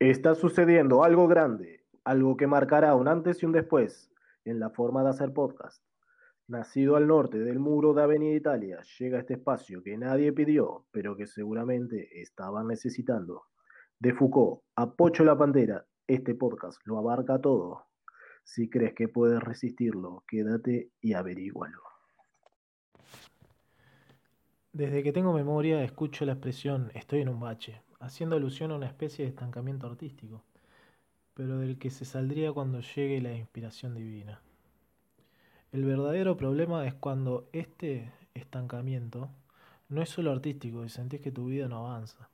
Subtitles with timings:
[0.00, 4.12] Está sucediendo algo grande, algo que marcará un antes y un después
[4.44, 5.82] en la forma de hacer podcast.
[6.46, 11.16] Nacido al norte del muro de Avenida Italia, llega este espacio que nadie pidió, pero
[11.16, 13.46] que seguramente estaban necesitando.
[13.98, 17.86] De Foucault a la Pantera, este podcast lo abarca todo.
[18.44, 21.82] Si crees que puedes resistirlo, quédate y averígualo.
[24.72, 28.86] Desde que tengo memoria escucho la expresión estoy en un bache, haciendo alusión a una
[28.86, 30.42] especie de estancamiento artístico,
[31.34, 34.40] pero del que se saldría cuando llegue la inspiración divina.
[35.70, 39.28] El verdadero problema es cuando este estancamiento
[39.88, 42.28] no es solo artístico y sentís que tu vida no avanza.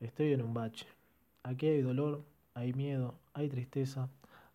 [0.00, 0.86] Estoy en un bache.
[1.42, 4.08] Aquí hay dolor, hay miedo, hay tristeza,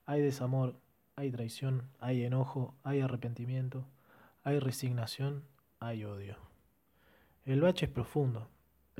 [0.06, 0.76] hay desamor,
[1.16, 3.86] hay traición, hay enojo, hay arrepentimiento,
[4.44, 5.44] hay resignación,
[5.80, 6.36] hay odio.
[7.46, 8.48] El bache es profundo,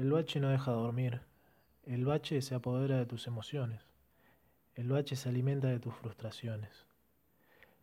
[0.02, 1.22] el bache no deja dormir.
[1.86, 3.82] El bache se apodera de tus emociones.
[4.74, 6.88] El bache se alimenta de tus frustraciones.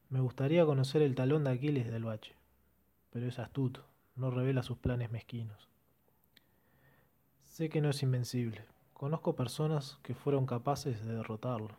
[0.09, 2.35] Me gustaría conocer el talón de Aquiles del bache,
[3.11, 3.85] pero es astuto,
[4.17, 5.69] no revela sus planes mezquinos.
[7.45, 8.65] Sé que no es invencible.
[8.95, 11.77] Conozco personas que fueron capaces de derrotarlo,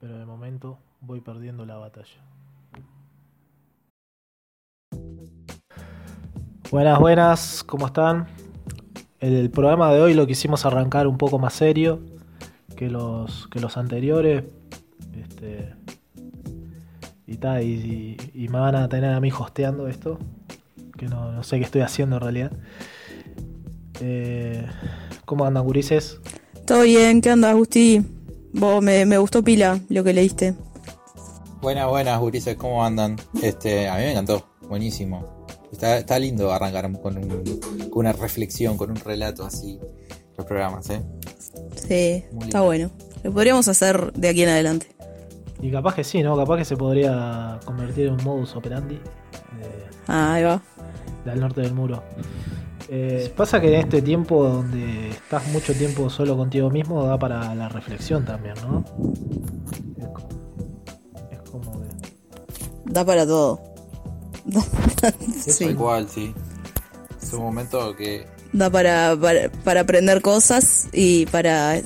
[0.00, 2.24] pero de momento voy perdiendo la batalla.
[6.70, 8.45] Buenas, buenas, ¿cómo están?
[9.20, 12.00] El programa de hoy lo quisimos arrancar un poco más serio
[12.76, 14.44] que los, que los anteriores.
[15.14, 15.74] Este,
[17.26, 20.18] y, y, me van a tener a mí hosteando esto.
[20.96, 22.52] Que no, sé qué estoy haciendo en realidad.
[24.00, 24.66] Eh,
[25.24, 26.20] ¿Cómo andan, gurises?
[26.66, 28.04] Todo bien, ¿qué andas, Agustí?
[28.52, 30.54] Vos, me, me, gustó pila lo que leíste.
[31.60, 33.16] Buenas, buenas, gurises, ¿cómo andan?
[33.42, 35.35] Este, a mí me encantó, buenísimo.
[35.72, 37.18] Está, lindo arrancar con,
[37.92, 39.78] una reflexión, con un relato así,
[40.36, 41.02] los programas, ¿eh?
[41.74, 42.90] Sí, está bueno.
[43.22, 44.86] Lo podríamos hacer de aquí en adelante.
[45.60, 46.36] Y capaz que sí, ¿no?
[46.36, 49.00] Capaz que se podría convertir en un modus operandi.
[50.06, 50.62] ah, ahí va.
[51.24, 52.02] Del norte del muro.
[52.88, 57.52] Eh, pasa que en este tiempo donde estás mucho tiempo solo contigo mismo da para
[57.54, 58.84] la reflexión también, ¿no?
[61.30, 61.82] Es como,
[62.84, 63.75] Da para todo.
[65.46, 65.64] Sí.
[65.64, 66.34] Igual, sí.
[67.22, 68.26] Es un momento que...
[68.52, 69.16] Da para,
[69.64, 71.80] para, aprender cosas y para...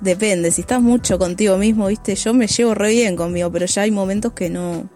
[0.00, 3.82] Depende, si estás mucho contigo mismo, viste, yo me llevo re bien conmigo, pero ya
[3.82, 4.88] hay momentos que no...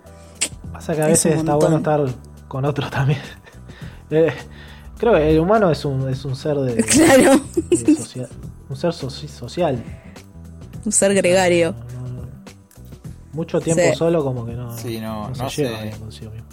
[0.72, 2.06] Pasa que a veces está bueno estar
[2.48, 3.20] con otros también.
[4.10, 4.32] Eh,
[4.98, 6.82] creo que el humano es un, es un ser de...
[6.84, 7.40] Claro.
[8.68, 9.82] un ser social.
[10.84, 11.74] Un ser gregario.
[13.32, 16.49] mucho tiempo solo como que no, sí, no, no, se lleva consigo mismo.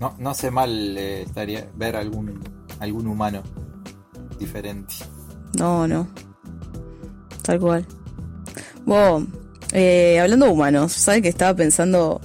[0.00, 2.40] No, no hace mal eh, estaría ver algún,
[2.80, 3.42] algún humano
[4.38, 4.94] diferente.
[5.58, 6.08] No, no.
[7.42, 7.86] Tal cual.
[8.84, 9.26] Bueno,
[9.72, 12.20] eh, hablando de humanos, ¿sabes que estaba pensando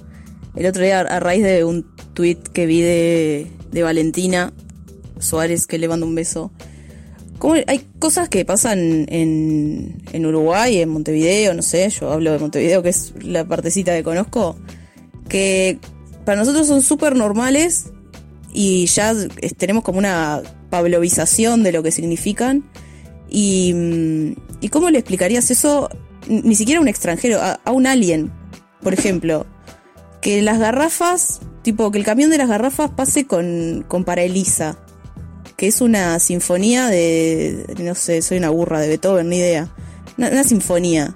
[0.56, 4.52] el otro día a raíz de un tweet que vi de, de Valentina
[5.20, 6.52] Suárez, que le mando un beso?
[7.38, 12.38] ¿Cómo hay cosas que pasan en, en Uruguay, en Montevideo, no sé, yo hablo de
[12.38, 14.58] Montevideo, que es la partecita que conozco,
[15.28, 15.80] que
[16.26, 17.92] para nosotros son súper normales
[18.54, 19.14] y ya
[19.58, 22.64] tenemos como una pablovización de lo que significan.
[23.30, 25.90] Y, mm, ¿y cómo le explicarías eso
[26.28, 28.32] ni siquiera a un extranjero, a, un alien,
[28.82, 29.46] por ejemplo?
[30.22, 34.78] Que las garrafas, tipo, que el camión de las garrafas pase con, con Para Elisa,
[35.58, 39.74] que es una sinfonía de, no sé, soy una burra de Beethoven, ni idea.
[40.18, 41.16] una sinfonía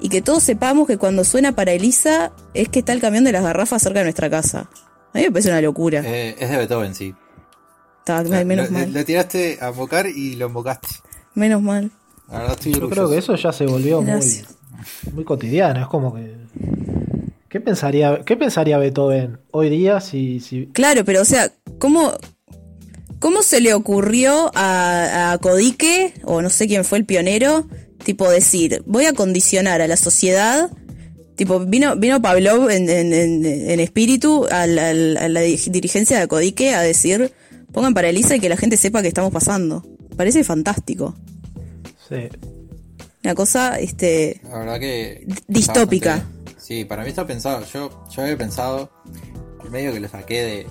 [0.00, 3.32] y que todos sepamos que cuando suena para Elisa es que está el camión de
[3.32, 4.70] las garrafas cerca de nuestra casa.
[5.14, 6.02] A mí me parece una locura.
[6.04, 7.14] Eh, es de Beethoven, sí.
[8.00, 8.92] Está, menos lo, mal.
[8.92, 10.88] Lo tiraste a invocar y lo invocaste.
[11.34, 11.90] Menos mal.
[12.64, 14.44] Yo creo que eso ya se volvió muy,
[15.12, 15.80] muy cotidiano.
[15.80, 16.36] Es como que.
[17.48, 20.66] ¿Qué pensaría, ¿Qué pensaría Beethoven hoy día si, si...
[20.66, 22.12] Claro, pero o sea, ¿cómo,
[23.20, 27.66] ¿cómo se le ocurrió a, a Codique, o no sé quién fue el pionero,
[28.08, 30.70] tipo decir, voy a condicionar a la sociedad,
[31.36, 32.88] tipo, vino, vino Pablo en,
[33.80, 37.34] espíritu a la, dirigencia de Codique a decir,
[37.70, 39.84] pongan para Elisa y que la gente sepa que estamos pasando.
[40.16, 41.14] Parece fantástico.
[42.08, 42.30] Sí.
[43.24, 44.40] Una cosa, este...
[44.44, 45.26] La verdad que...
[45.46, 46.26] Distópica.
[46.56, 47.62] sí, para mí está pensado.
[47.70, 48.90] Yo, yo había pensado,
[49.62, 50.66] el medio que lo saqué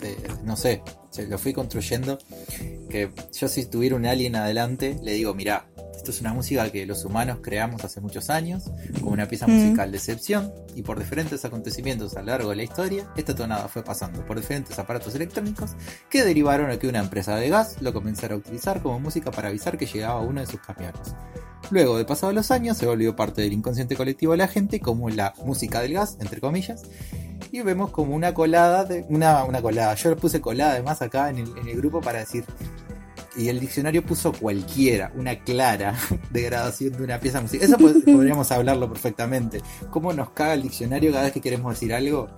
[0.00, 0.80] de, no sé,
[1.28, 2.16] lo fui construyendo,
[2.88, 5.66] que yo si tuviera un alien adelante, le digo, mirá,
[6.02, 8.64] esto es una música que los humanos creamos hace muchos años,
[8.98, 12.64] como una pieza musical de excepción, y por diferentes acontecimientos a lo largo de la
[12.64, 15.76] historia, esta tonada fue pasando por diferentes aparatos electrónicos
[16.10, 19.46] que derivaron a que una empresa de gas lo comenzara a utilizar como música para
[19.46, 21.14] avisar que llegaba uno de sus camiones.
[21.70, 25.08] Luego de pasados los años, se volvió parte del inconsciente colectivo de la gente, como
[25.08, 26.82] la música del gas, entre comillas,
[27.52, 31.30] y vemos como una colada, de, una, una colada, yo le puse colada además acá
[31.30, 32.44] en el, en el grupo para decir,
[33.36, 35.94] y el diccionario puso cualquiera, una clara
[36.30, 37.68] degradación de una pieza musical.
[37.68, 39.60] Eso pod- podríamos hablarlo perfectamente.
[39.90, 42.28] ¿Cómo nos caga el diccionario cada vez que queremos decir algo?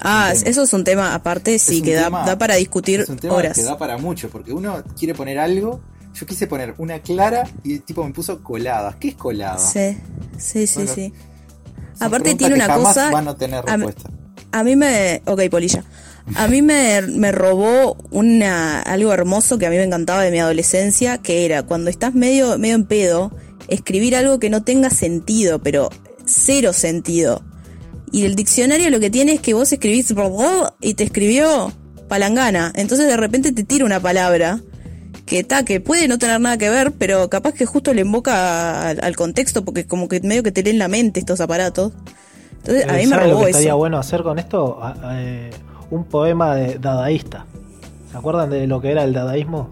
[0.00, 3.18] Ah, eso es un tema aparte, sí, que da, tema- da para discutir Es un
[3.18, 3.56] tema horas.
[3.56, 5.80] que da para mucho, porque uno quiere poner algo.
[6.14, 8.96] Yo quise poner una clara y el tipo me puso colada.
[8.98, 9.58] ¿Qué es colada?
[9.58, 9.96] Sí,
[10.36, 11.12] sí, sí, Bueno, sí.
[12.00, 13.64] Aparte tiene que una jamás cosa- van a tener.
[14.52, 15.20] A mí me.
[15.26, 15.84] Ok, polilla.
[16.34, 20.38] A mí me, me robó una, algo hermoso que a mí me encantaba de mi
[20.38, 23.32] adolescencia, que era cuando estás medio, medio en pedo,
[23.68, 25.90] escribir algo que no tenga sentido, pero
[26.24, 27.42] cero sentido.
[28.12, 30.14] Y el diccionario lo que tiene es que vos escribís
[30.80, 31.72] y te escribió
[32.08, 32.72] palangana.
[32.74, 34.60] Entonces de repente te tira una palabra
[35.26, 38.88] que está, que puede no tener nada que ver, pero capaz que justo le invoca
[38.88, 41.92] al, al contexto, porque como que medio que te leen la mente estos aparatos.
[42.58, 43.76] Entonces a mí me ¿Saben lo robó estaría eso.
[43.76, 44.78] bueno hacer con esto?
[44.82, 45.50] A- a- eh,
[45.90, 47.46] un poema de dadaísta.
[48.10, 49.70] ¿Se acuerdan de lo que era el dadaísmo?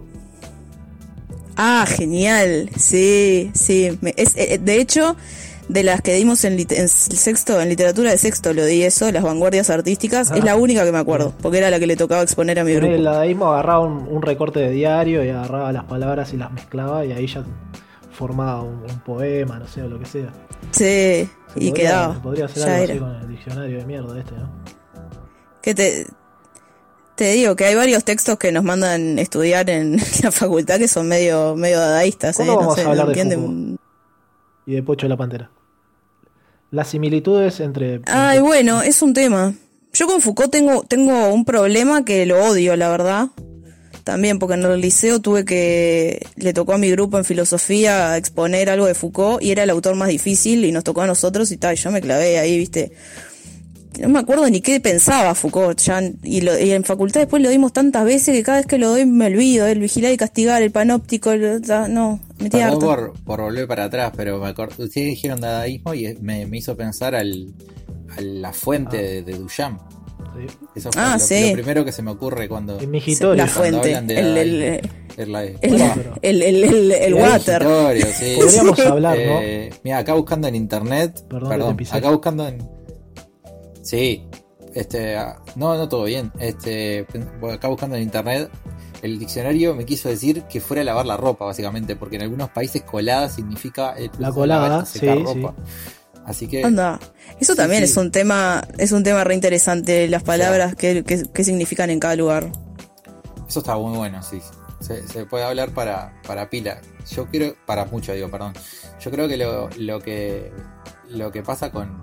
[1.55, 2.69] Ah, genial.
[2.77, 3.97] Sí, sí.
[4.15, 5.15] Es, eh, de hecho,
[5.69, 9.23] de las que dimos en, en sexto, en literatura de sexto, lo di eso, las
[9.23, 10.37] vanguardias artísticas, Ah.
[10.37, 12.73] es la única que me acuerdo, porque era la que le tocaba exponer a mi
[12.75, 13.11] Poner el grupo.
[13.11, 17.11] dadaísmo agarraba un, un recorte de diario y agarraba las palabras y las mezclaba y
[17.11, 17.43] ahí ya
[18.11, 20.29] formaba un, un poema, no sé, o lo que sea.
[20.71, 22.21] Sí, Se y podría- quedaba.
[22.21, 22.93] podría hacer ya algo era.
[22.93, 24.76] así con el diccionario de mierda este, ¿no?
[25.61, 26.07] Que te,
[27.15, 31.07] te digo que hay varios textos que nos mandan estudiar en la facultad que son
[31.07, 32.45] medio, medio dadaístas, ¿eh?
[32.45, 33.77] ¿Cuándo No vamos sé, a hablar no de.
[34.67, 35.49] Y de Pocho la Pantera.
[36.69, 38.01] Las similitudes entre...
[38.05, 39.53] Ay, bueno, es un tema.
[39.93, 43.29] Yo con Foucault tengo, tengo un problema que lo odio, la verdad.
[44.03, 46.25] También, porque en el liceo tuve que.
[46.35, 49.95] Le tocó a mi grupo en filosofía exponer algo de Foucault y era el autor
[49.95, 51.75] más difícil y nos tocó a nosotros y tal.
[51.75, 52.91] Yo me clavé ahí, viste.
[53.99, 55.79] No me acuerdo ni qué pensaba Foucault.
[55.79, 58.77] Ya, y, lo- y en facultad después lo dimos tantas veces que cada vez que
[58.77, 59.65] lo doy me olvido.
[59.65, 62.79] El vigilar y castigar, el panóptico, el, no, me tiene harta.
[62.79, 66.75] por, por volver para atrás, pero me acuerdo, ustedes dijeron dadaísmo y me, me hizo
[66.77, 67.47] pensar al,
[68.15, 69.01] a la fuente Ah.
[69.01, 69.81] de, de Duchamp.
[70.37, 70.45] Sí.
[70.75, 71.47] Eso fue Ah, lo, sí.
[71.47, 72.79] lo primero que se me ocurre cuando...
[72.79, 73.43] En Migitorio.
[73.43, 75.61] La cuando fuente, hablan de el, el, el, el,
[76.21, 77.63] el, el, el El water.
[77.63, 78.35] Migitorio, sí.
[78.37, 79.39] Podríamos hablar, ¿no?
[79.41, 81.23] Eh, mira, acá buscando en internet.
[81.27, 82.76] Perdón Perdón, acá buscando en.
[83.87, 84.27] Sí,
[84.75, 85.15] este.
[85.15, 86.31] ah, No, no, todo bien.
[86.39, 87.07] Este.
[87.51, 88.49] Acá buscando en internet.
[89.01, 92.49] El diccionario me quiso decir que fuera a lavar la ropa, básicamente, porque en algunos
[92.49, 95.55] países colada significa eh, La lavar, colada, secar sí, ropa.
[96.25, 96.99] Así que Anda.
[97.39, 97.85] Eso Sí, también sí.
[97.85, 101.99] es un tema, es un tema re interesante, las palabras que, que, que significan en
[101.99, 102.51] cada lugar.
[103.47, 104.41] eso está muy bueno, sí.
[104.81, 106.81] Se, se puede hablar para, para pila.
[107.09, 108.53] Yo creo, para mucho digo, perdón.
[108.99, 110.51] Yo creo que lo, lo que
[111.09, 111.99] lo que pasa con,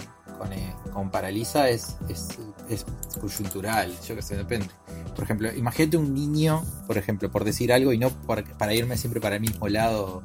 [0.94, 2.28] con, Paraliza es, es,
[2.70, 2.86] es
[3.20, 4.66] coyuntural, yo que sé, depende.
[5.14, 8.96] Por ejemplo, imagínate un niño, por ejemplo, por decir algo y no por- para irme
[8.96, 10.22] siempre para el mismo lado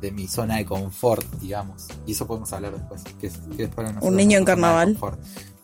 [0.00, 1.86] de mi zona de confort, digamos.
[2.06, 3.02] Y eso podemos hablar después.
[3.18, 3.68] Que, es- que
[4.02, 4.96] Un niño en carnaval.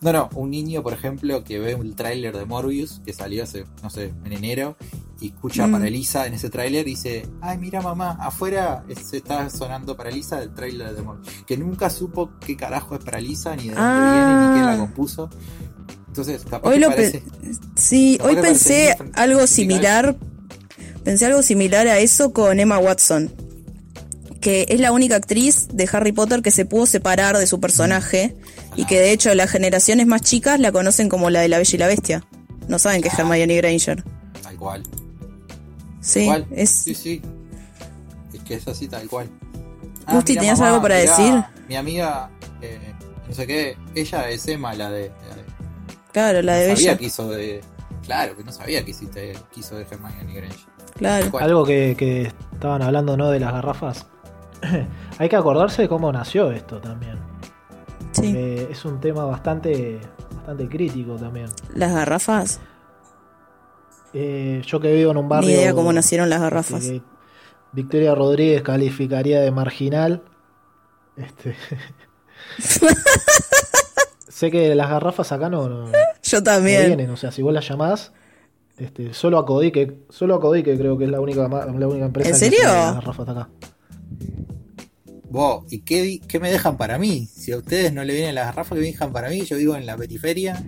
[0.01, 3.65] No, no, un niño, por ejemplo, que ve un tráiler de Morbius que salió hace,
[3.83, 4.75] no sé, en enero
[5.21, 5.71] y escucha Mm.
[5.71, 10.53] Paraliza en ese tráiler y dice, ay, mira mamá, afuera se está sonando Paraliza del
[10.53, 11.27] tráiler de Morbius.
[11.45, 14.13] Que nunca supo qué carajo es Paraliza, ni de dónde Ah.
[14.13, 15.29] viene, ni quién la compuso.
[16.07, 17.19] Entonces, capaz Hoy que lo parece...
[17.21, 20.15] pe- sí, hoy pensé algo similar,
[21.03, 23.33] pensé algo similar a eso con Emma Watson,
[24.41, 28.35] que es la única actriz de Harry Potter que se pudo separar de su personaje
[28.75, 31.75] y que de hecho las generaciones más chicas la conocen como la de la Bella
[31.75, 32.23] y la Bestia.
[32.67, 34.03] No saben que es Hermione Granger.
[34.41, 34.83] Tal cual.
[36.03, 36.45] Sí, cual.
[36.51, 37.21] es Sí, sí.
[38.33, 39.29] Es que es así tal cual.
[40.07, 41.43] Gusti, mira, ¿tenías mamá, algo para mirá, decir?
[41.69, 42.29] Mi amiga,
[42.61, 42.93] eh,
[43.27, 45.11] no sé qué, ella es Emma, la de...
[45.29, 45.43] la de-
[46.11, 46.97] claro, la de no sabía Bella.
[46.99, 47.61] que hizo de...
[48.03, 50.59] Claro, que no sabía que hiciste, que hizo de Hermione Granger.
[50.95, 51.31] Claro.
[51.31, 51.43] Cual.
[51.45, 53.29] Algo que, que estaban hablando, ¿no?
[53.29, 54.07] De las garrafas.
[55.19, 57.17] Hay que acordarse de cómo nació esto también.
[58.11, 58.23] Sí.
[58.27, 59.99] Porque es un tema bastante,
[60.35, 61.47] bastante crítico también.
[61.73, 62.59] Las garrafas.
[64.13, 65.49] Eh, yo que vivo en un barrio...
[65.49, 66.83] Ni idea cómo nacieron las garrafas.
[66.83, 67.03] este, que
[67.73, 70.23] Victoria Rodríguez calificaría de marginal.
[71.17, 71.55] Este...
[74.29, 75.91] sé que las garrafas acá no, no, no
[76.23, 76.87] Yo también.
[76.87, 77.09] vienen.
[77.09, 78.11] O sea, si vos las llamás,
[78.77, 82.29] este, solo a Codique, solo a Codique creo que es la única, la única empresa
[82.29, 82.59] ¿En que serio?
[82.61, 83.49] trae las garrafas acá.
[85.29, 87.25] Vos, ¿y qué me dejan para mí?
[87.25, 89.75] Si a ustedes no le vienen las garrafas que me dejan para mí, yo vivo
[89.75, 90.63] en la periferia,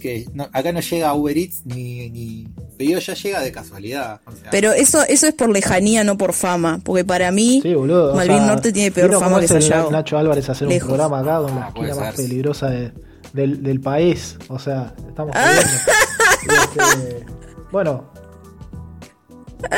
[0.00, 4.20] que no- acá no llega Uber Eats ni, ni, Pero ya llega de casualidad.
[4.26, 6.80] o sea, Pero eso, eso es por lejanía, no por fama.
[6.84, 8.12] Porque para mí, Sí, boludo.
[8.12, 9.90] o Malvin sea, Norte tiene peor ¿vieron fama que Sayago?
[9.90, 10.82] Nacho Álvarez hacer Lejos.
[10.88, 12.92] un programa acá con la Ah, esquina más peligrosa de-
[13.32, 14.36] del, del país?
[14.48, 15.52] O sea, estamos Ah.
[16.78, 17.26] este,
[17.72, 18.10] bueno,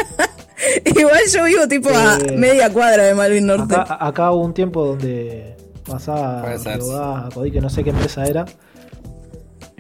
[0.85, 3.75] Igual yo vivo tipo a Eh, media cuadra de Malvin Norte.
[3.75, 8.45] acá, acá hubo un tiempo donde pasaba a Codí, que no sé qué empresa era.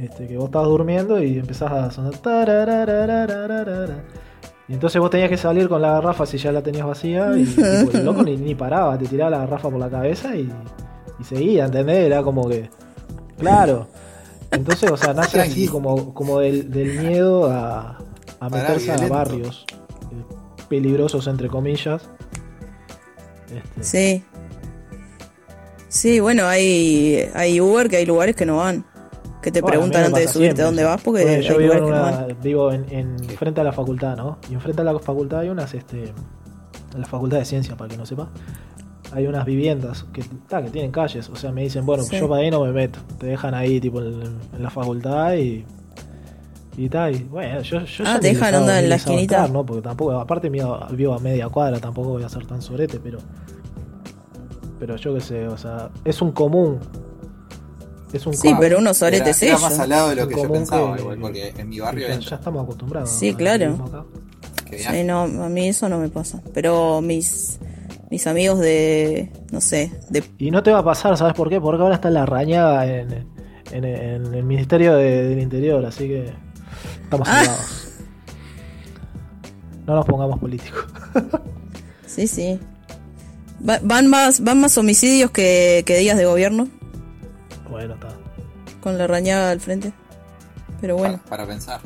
[0.00, 2.14] Este, que vos estabas durmiendo y empezás a sonar.
[4.66, 7.36] Y entonces vos tenías que salir con la garrafa si ya la tenías vacía.
[7.36, 7.42] Y
[7.92, 10.50] el loco ni, ni paraba, te tiraba la garrafa por la cabeza y,
[11.18, 12.06] y seguía, ¿entendés?
[12.06, 12.70] Era como que.
[13.38, 13.88] Claro.
[14.50, 17.98] Entonces, o sea, nace así como, como del, del miedo a,
[18.40, 19.66] a Pará, meterse a barrios
[20.12, 20.34] eh,
[20.68, 22.08] peligrosos, entre comillas.
[23.54, 24.24] Este, Sí.
[25.88, 28.84] Sí, bueno, hay, hay Uber que hay lugares que no van.
[29.42, 31.56] Que te Bueno, preguntan antes de subirte siempre, a dónde vas porque Bueno, hay yo
[31.58, 34.38] vivo, en que no una, vivo en, en frente a la facultad, ¿no?
[34.50, 36.12] Y enfrente a la facultad hay unas, este,
[36.96, 38.28] la facultad de ciencia, para que no sepa,
[39.12, 41.28] hay unas viviendas que, ta, que tienen calles.
[41.30, 42.18] O sea, me dicen, bueno, Sí.
[42.18, 42.98] yo para ahí no me meto.
[43.18, 45.64] Te dejan ahí, tipo, en, en la facultad y.
[46.76, 49.36] Y tal, y bueno, yo, yo Ah, ya te dejan onda en la esquinita.
[49.36, 49.66] entrar, ¿no?
[49.66, 53.18] Porque tampoco, aparte vivo a media cuadra, tampoco voy a ser tan sorete, pero.
[54.78, 56.78] Pero yo qué sé, o sea, es un común.
[58.12, 59.70] Es un Sí, pero unos soretes era, era ellos.
[59.70, 62.14] más al lado de lo que yo pensaba, que- igual, porque en mi barrio ya,
[62.36, 63.10] estamos acostumbrados.
[63.10, 64.04] Sí, claro.
[64.70, 66.40] Sí, no, a mí eso no me pasa.
[66.54, 67.58] Pero mis,
[68.10, 70.22] mis amigos de, no sé, de...
[70.38, 71.60] Y no te va a pasar, ¿sabes por qué?
[71.60, 73.26] Porque ahora está la rañada en,
[73.72, 76.32] en- en el Ministerio de- del Interior, así que
[77.04, 77.44] estamos Ah.
[77.44, 77.86] salvados.
[79.86, 80.84] No nos pongamos políticos.
[82.06, 82.58] Sí, sí.
[83.68, 86.68] Va- van, más, van más homicidios que, que días de gobierno,
[87.70, 88.08] bueno, está.
[88.80, 89.92] con la rañada al frente.
[90.80, 91.18] Pero bueno.
[91.18, 91.80] Para, para pensar.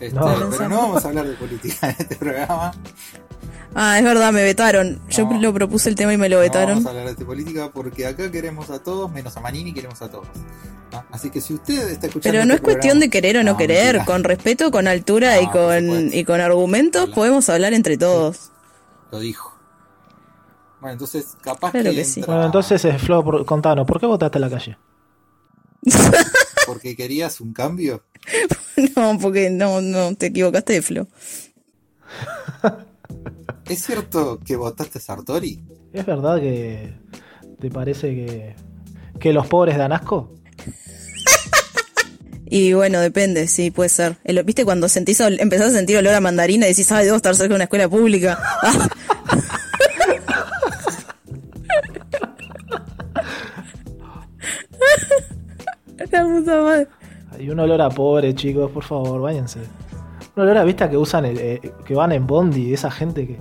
[0.00, 0.26] Este, No.
[0.26, 0.68] pero Pensar.
[0.70, 2.72] no vamos a hablar de política en este programa.
[3.74, 5.00] Ah, es verdad, me vetaron.
[5.10, 5.40] Yo No.
[5.40, 6.76] lo propuse el tema y me lo No vetaron.
[6.76, 10.10] vamos a hablar de política porque acá queremos a todos, menos a Manini queremos a
[10.10, 10.26] todos.
[10.92, 11.04] ¿Ah?
[11.10, 12.32] Así que si usted está escuchando.
[12.32, 14.04] Pero no es este cuestión de programa- querer o no, querer, mentira.
[14.04, 18.50] con respeto, con altura y No, con y con argumentos podemos hablar entre todos.
[19.10, 19.55] Lo dijo.
[20.80, 22.20] Bueno, entonces capaz Claro que, que sí.
[22.20, 24.76] entra Bueno, entonces, eh, Flo, por- contanos, ¿por qué votaste en la calle?
[26.66, 28.02] porque querías un cambio.
[28.96, 31.06] no, porque no, no, te equivocaste de Flo.
[33.68, 35.60] ¿Es cierto que votaste Sartori?
[35.92, 36.94] ¿Es verdad que
[37.60, 38.54] te parece que,
[39.18, 40.32] que los pobres dan asco?
[42.48, 44.18] Y bueno, depende, sí, puede ser.
[44.22, 47.34] El- ¿Viste cuando sentís, empezás a sentir olor a mandarina y decís, ay, debo estar
[47.34, 48.38] cerca de una escuela pública?
[56.16, 56.88] La puta madre.
[57.32, 59.60] Hay un olor a pobre, chicos, por favor, váyanse.
[60.34, 63.40] Un olor a vista que usan, el- eh, que van en Bondi, esa gente que.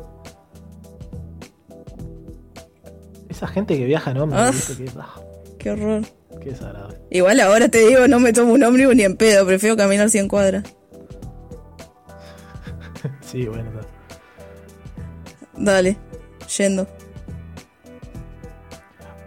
[3.29, 4.75] Esa gente que viaja en ómnibus, Ah.
[4.77, 5.15] Que, ah,
[5.59, 6.01] Qué horror.
[6.41, 6.97] qué desagradable.
[7.09, 10.27] Igual ahora te digo, no me tomo un ómnibus ni en pedo, prefiero caminar 100
[10.27, 10.63] cuadras.
[13.21, 13.69] Sí, bueno.
[13.69, 13.87] está.
[15.57, 15.97] Dale,
[16.57, 16.87] yendo.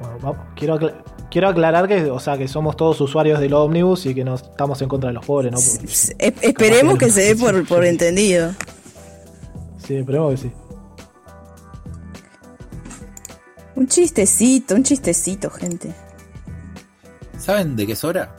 [0.01, 0.95] Bueno, vamos, quiero, acla-
[1.31, 4.81] quiero aclarar que, o sea, que somos todos usuarios del ómnibus y que no estamos
[4.83, 5.59] en contra de los pobres, ¿no?
[5.59, 8.53] S- esperemos que se dé por, por entendido.
[9.87, 10.53] sí, esperemos que sí.
[13.77, 15.95] Un chistecito, un chistecito, gente.
[17.39, 18.35] ¿Saben de qué es hora?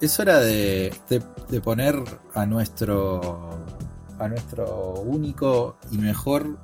[0.00, 1.96] Es hora de, de- de poner
[2.34, 3.50] a nuestro
[4.18, 6.58] a nuestro único y mejor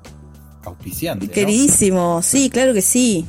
[0.63, 1.27] auspiciante.
[1.27, 1.33] ¿no?
[1.33, 3.25] Queridísimo, sí, claro que sí.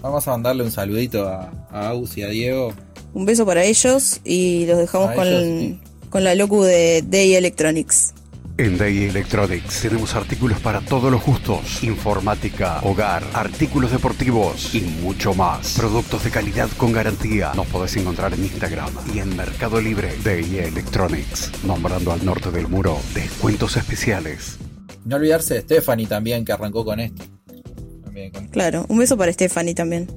[0.00, 2.72] Vamos a mandarle un saludito a, a Aus y a Diego.
[3.14, 5.78] Un beso para ellos y los dejamos con, ellos,
[6.10, 8.14] con la locu de Day Electronics.
[8.58, 15.32] En Day Electronics tenemos artículos para todos los gustos, informática, hogar, artículos deportivos y mucho
[15.32, 15.74] más.
[15.76, 17.52] Productos de calidad con garantía.
[17.54, 20.12] Nos podés encontrar en Instagram y en Mercado Libre.
[20.24, 24.58] Day Electronics, nombrando al norte del muro, descuentos especiales.
[25.04, 27.22] No olvidarse de Stephanie también, que arrancó con esto.
[28.26, 30.08] También Claro, un beso para Stephanie también.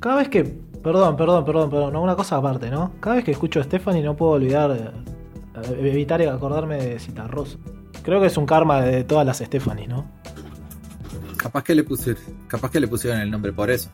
[0.00, 0.44] Cada vez que.
[0.44, 1.92] Perdón, perdón, perdón, perdón.
[1.94, 2.92] no, Una cosa aparte, ¿no?
[3.00, 4.70] Cada vez que escucho a Stephanie no puedo olvidar.
[4.70, 7.58] eh, evitar acordarme de Citarrosa.
[8.02, 10.06] Creo que es un karma de todas las Stephanie, ¿no?
[11.36, 13.90] Capaz que le pusieron, capaz que le pusieron el nombre por eso.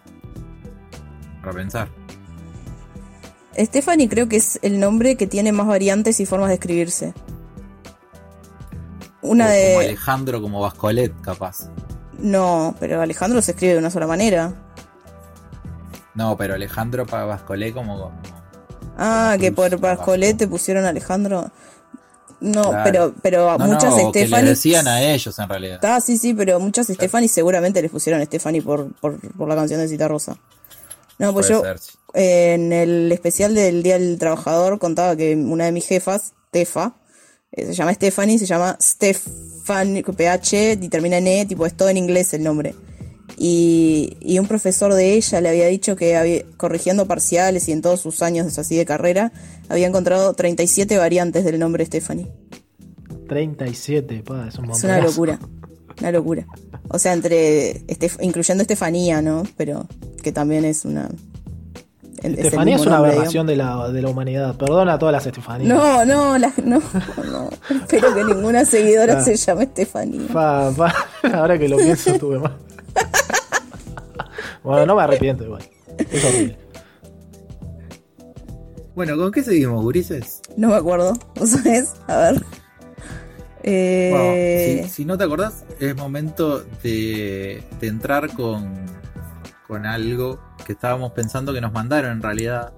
[1.40, 1.88] Para pensar.
[3.56, 7.14] Stephanie creo que es el nombre que tiene más variantes y formas de escribirse.
[9.22, 9.76] Una O Como de...
[9.76, 11.70] Alejandro como Vascolet, capaz.
[12.20, 14.52] No, pero Alejandro se escribe de una sola manera.
[16.14, 18.12] No, pero Alejandro para Vascolet como, como
[18.98, 21.50] Ah, que por Pascolet te pusieron Alejandro.
[22.40, 22.82] No, Claro.
[22.84, 24.48] pero, pero a No, muchas no, que le Stephanie.
[24.50, 25.78] decían a ellos en realidad.
[25.82, 29.80] Ah, sí, sí, pero muchas Stephanie seguramente les pusieron Stephanie por, por, por la canción
[29.80, 30.36] de Cita Rosa.
[31.18, 31.78] No, pues Puede yo ser,
[32.14, 36.94] en el especial del Día del Trabajador contaba que una de mis jefas, Tefa,
[37.52, 41.88] eh, se llama Stephanie, se llama Stefan, PH, y termina en E, tipo, es todo
[41.88, 42.74] en inglés el nombre.
[43.36, 47.80] Y, y un profesor de ella le había dicho que había, corrigiendo parciales y en
[47.80, 49.32] todos sus años así de carrera,
[49.68, 52.26] había encontrado 37 variantes del nombre Stephanie.
[53.28, 54.90] 37, pa, es un Es montón.
[54.90, 55.38] una locura,
[56.00, 56.46] una locura.
[56.88, 59.44] O sea, entre Estef- incluyendo Estefanía, ¿no?
[59.56, 59.86] Pero
[60.22, 61.08] que también es una...
[62.22, 64.54] el Estefanía es una nombre, aberración de la, de la humanidad.
[64.56, 65.68] Perdona a todas las Estefanías.
[65.68, 66.80] No, no, la- no,
[67.30, 67.50] no.
[67.70, 69.22] Espero que ninguna seguidora Ah.
[69.24, 70.28] se llame Estefanía.
[70.32, 70.94] Pa, pa,
[71.34, 72.52] ahora que lo pienso, tuve más.
[74.62, 75.62] bueno, no me arrepiento igual.
[75.98, 76.58] Es horrible.
[78.94, 80.40] Bueno, ¿con qué seguimos, gurises?
[80.56, 81.92] No me acuerdo, ¿vos sabés?
[82.06, 82.42] A ver.
[83.62, 88.86] Eh, si no te acordás, es momento de, de entrar con,
[89.70, 92.74] con algo que estábamos pensando que nos mandaron en realidad.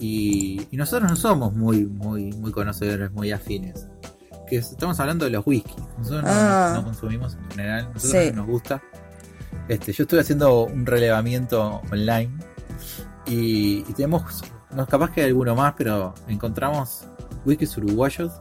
[0.00, 3.86] Y, y nosotros no somos muy, muy, muy conocedores, muy afines.
[4.48, 5.74] Que es- estamos hablando de los whisky.
[5.98, 6.72] Nosotros no- Ah.
[6.76, 8.32] no, consumimos en general, nosotros Sí.
[8.32, 8.82] nos gusta.
[9.68, 12.32] Este, yo estuve haciendo un relevamiento online
[13.26, 14.42] y, y tenemos,
[14.74, 17.04] no capaz que hay alguno más, pero encontramos
[17.44, 18.32] whiskies uruguayos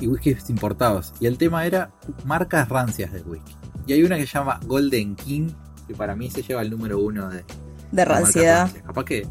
[0.00, 1.12] y whiskies importados.
[1.20, 1.90] Y el tema era
[2.24, 3.54] marcas rancias de whisky.
[3.86, 5.50] Y hay una que se llama Golden King,
[5.90, 7.44] que para mí se lleva el número uno de,
[7.90, 8.70] de ranciedad.
[8.86, 9.26] Capaz que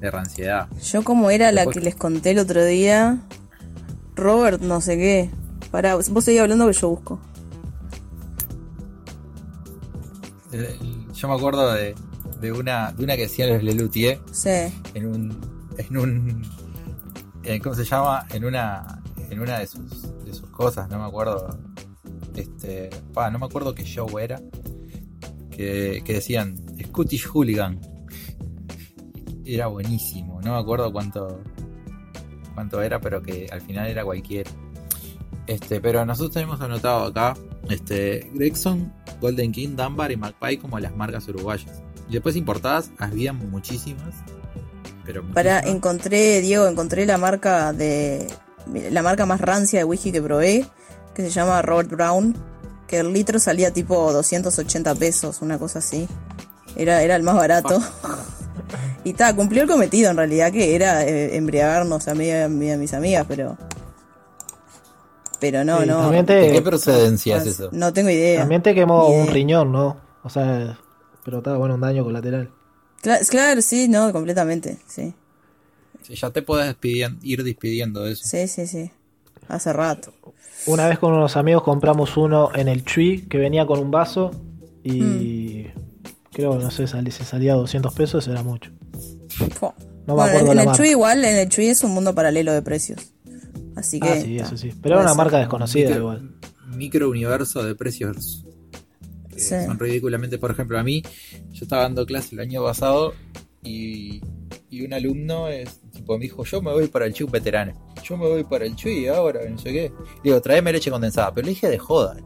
[0.00, 0.68] de ranciedad.
[0.82, 3.18] Yo como era la que les conté el otro día,
[4.16, 5.30] Robert no sé qué.
[5.70, 7.20] Pará, vos seguís hablando que yo busco.
[10.52, 10.78] Eh,
[11.14, 11.94] Yo me acuerdo de,
[12.40, 14.50] de una de una que decía los Lelutier Sí.
[14.94, 15.40] en un
[15.78, 16.42] en un
[17.44, 18.26] eh, ¿cómo se llama?
[18.30, 21.56] En una en una de sus de sus cosas, no me acuerdo.
[22.34, 24.40] Este, pa, no me acuerdo qué show era.
[25.56, 27.80] Que, decían Scottish Hooligan.
[29.44, 31.42] Era buenísimo, no me acuerdo cuánto
[32.54, 34.50] cuánto era, pero que al final era cualquiera.
[35.46, 37.34] Este, pero nosotros tenemos anotado acá
[37.68, 41.82] este Gregson, Golden King, Dunbar y Magpie como las marcas uruguayas.
[42.08, 44.14] Después importadas había muchísimas.
[45.04, 45.76] Pero Para, muchísimas.
[45.76, 48.26] encontré, Diego, encontré la marca de.
[48.90, 50.64] La marca más rancia de whisky que probé,
[51.14, 52.34] que se llama Robert Brown,
[52.94, 56.06] que el litro salía tipo 280 pesos, una cosa así.
[56.76, 57.80] Era, era el más barato.
[59.04, 62.48] y ta, cumplió el cometido en realidad, que era eh, embriagarnos a mí y a,
[62.48, 63.56] mí a mis amigas, pero.
[65.40, 66.10] Pero no, Sí, no.
[66.10, 67.68] ¿De qué procedencia es eso?
[67.72, 68.40] No tengo idea.
[68.40, 69.32] también te quemó un idea.
[69.32, 69.96] riñón, ¿no?
[70.22, 70.78] O sea,
[71.24, 72.50] pero está bueno, un daño colateral.
[73.02, 75.14] Cla- claro, sí, no, completamente, sí.
[76.02, 76.76] Si ya te puedes
[77.22, 78.22] ir despidiendo de eso.
[78.24, 78.90] Sí, sí, sí.
[79.48, 80.12] Hace rato.
[80.66, 84.30] Una vez con unos amigos compramos uno en el Tree que venía con un vaso
[84.82, 85.66] y
[86.32, 88.70] creo, no sé, sal- si salía 200 pesos era mucho.
[89.54, 89.74] Fua.
[90.06, 90.82] No me bueno, acuerdo en la el marca.
[90.82, 93.00] Chui igual, en el Chui es un mundo paralelo de precios.
[93.76, 94.08] Así que.
[94.08, 94.72] Ah, sí, eso sí.
[94.82, 95.16] Pero era una ser.
[95.18, 96.30] marca desconocida Micro, igual.
[96.76, 98.44] micro universo de precios
[99.30, 99.54] que Sí.
[99.66, 100.38] son ridículamente.
[100.38, 101.02] Por ejemplo, a mí,
[101.50, 103.14] yo estaba dando clase el año pasado
[103.62, 104.20] y,
[104.76, 107.72] y un alumno es, tipo, me dijo: Yo me voy para el CHU veterano.
[108.02, 109.92] Yo me voy para el CHUI ahora, no sé qué.
[110.22, 111.32] Digo, tráeme leche condensada.
[111.34, 112.16] Pero le dije de joda.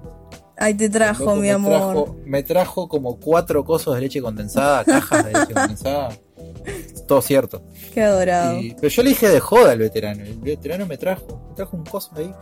[0.56, 1.72] Ay, te trajo, Loco, mi me amor.
[1.72, 6.08] Trajo, me trajo como cuatro cosos de leche condensada, cajas de leche condensada.
[7.06, 7.62] Todo cierto.
[7.94, 8.58] Qué adorado.
[8.58, 10.24] Y- pero yo le dije de joda al veterano.
[10.24, 12.32] El veterano me trajo, me trajo un coso ahí.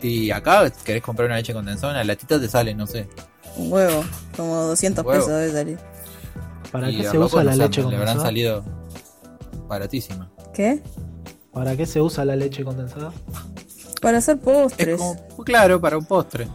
[0.00, 3.08] Y acá querés comprar una leche condensada, una latita te sale, no sé.
[3.56, 4.04] Un huevo.
[4.36, 5.24] Como 200 Un huevo.
[5.26, 5.78] pesos debe salir.
[6.72, 8.24] ¿Para y qué se usa la leche saben, Le habrán condensada?
[8.24, 8.64] salido
[9.68, 10.30] baratísima.
[10.52, 10.82] ¿Qué?
[11.52, 13.12] ¿Para qué se usa la leche condensada?
[14.00, 14.98] Para hacer Es postres.
[14.98, 16.46] como, claro, para un postre.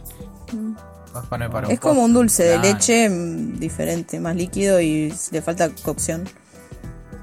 [0.52, 0.74] Mm.
[1.12, 2.68] Vas a poner para un Es como un dulce de Claro.
[2.74, 6.24] leche mm, diferente, más líquido y le falta cocción.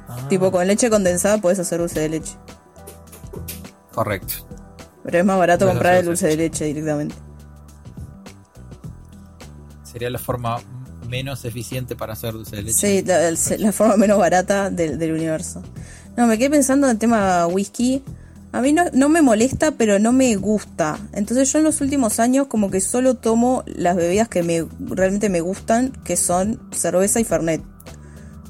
[0.07, 2.33] Ah, Tipo, con leche condensada puedes hacer dulce de leche.
[3.93, 4.33] Correcto.
[5.03, 7.15] Pero es más barato comprar el dulce de leche directamente.
[9.83, 10.57] Sería la forma
[11.09, 12.77] menos eficiente para hacer dulce de leche.
[12.77, 15.61] Sí, la, forma menos barata del, del universo.
[16.17, 18.03] No, me quedé pensando en el tema whisky.
[18.51, 20.99] A mí no, no me molesta, pero no me gusta.
[21.13, 25.29] Entonces yo en los últimos años como que solo tomo las bebidas que me realmente
[25.29, 27.61] me gustan, que son cerveza y fernet.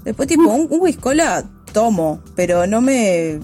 [0.04, 3.39] Después tipo un, un whisky cola tomo, pero no me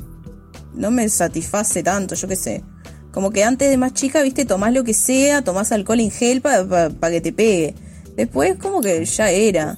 [0.73, 2.63] no me satisface tanto, yo qué sé.
[3.11, 6.41] Como que antes de más chica, viste, tomás lo que sea, tomás alcohol en gel
[6.41, 7.75] para que te pegue.
[8.15, 9.75] Después como que ya era.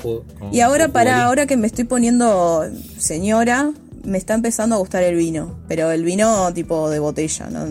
[0.51, 2.65] Y ahora para ahora que me estoy poniendo
[2.97, 3.71] señora,
[4.03, 7.65] me está empezando a gustar el vino, pero el vino tipo de botella, ¿no?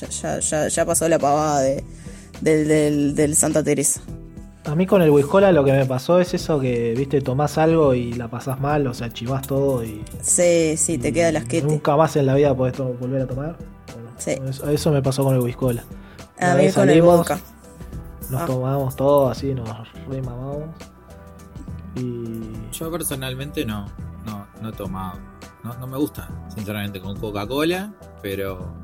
[0.00, 1.84] Ya, ya, ya, ya pasó la pavada de,
[2.40, 4.00] del, del, del Santa Teresa.
[4.64, 7.94] A mí con el Whiskola lo que me pasó es eso que, viste, tomás algo
[7.94, 11.66] y la pasás mal, o sea, chivás todo y Sí, sí, te queda el asquete.
[11.66, 13.56] nunca más en la vida podés to- volver a tomar.
[13.94, 14.32] Bueno, Sí.
[14.48, 15.84] eso, eso me pasó con el Whiskola.
[16.38, 17.38] A mí con el vodka.
[18.30, 18.46] Nos Ah.
[18.46, 19.68] tomamos todo así, nos
[20.08, 20.68] remamamos.
[21.96, 22.40] Y
[22.72, 23.86] Yo personalmente no,
[24.60, 25.18] no, he tomado.
[25.64, 27.92] No, no me gusta, sinceramente, con Coca-Cola,
[28.22, 28.74] pero,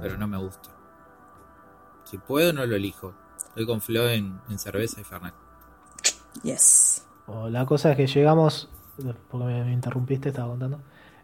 [0.00, 0.70] pero no me gusta.
[2.04, 3.14] Si puedo, no lo elijo.
[3.48, 5.34] Estoy con Flo en, en cerveza y Fernet.
[6.42, 7.06] Yes.
[7.26, 8.68] o la cosa es que llegamos,
[9.30, 10.80] porque me, me interrumpiste, estaba contando.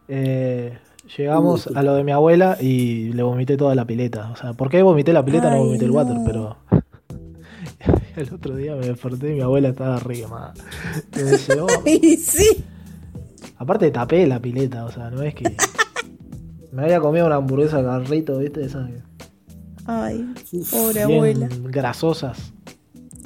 [0.09, 0.79] Eh,
[1.17, 4.31] llegamos Uh, a lo de mi abuela y le vomité toda la pileta.
[4.31, 5.51] O sea, ¿por qué vomité la pileta?
[5.51, 6.57] Ay, no vomité el water, pero.
[8.17, 10.55] el otro día me desperté y mi abuela estaba re quemada.
[11.15, 11.69] Y me "Oh".
[12.19, 12.65] Sí.
[13.61, 15.45] Aparte tapé la pileta, o sea, no es que.
[16.73, 18.65] Me había comido una hamburguesa carrito, ¿viste?
[18.65, 18.89] Esas
[19.87, 20.25] Ay,
[20.71, 21.49] pobre bien abuela.
[21.65, 22.53] grasosas.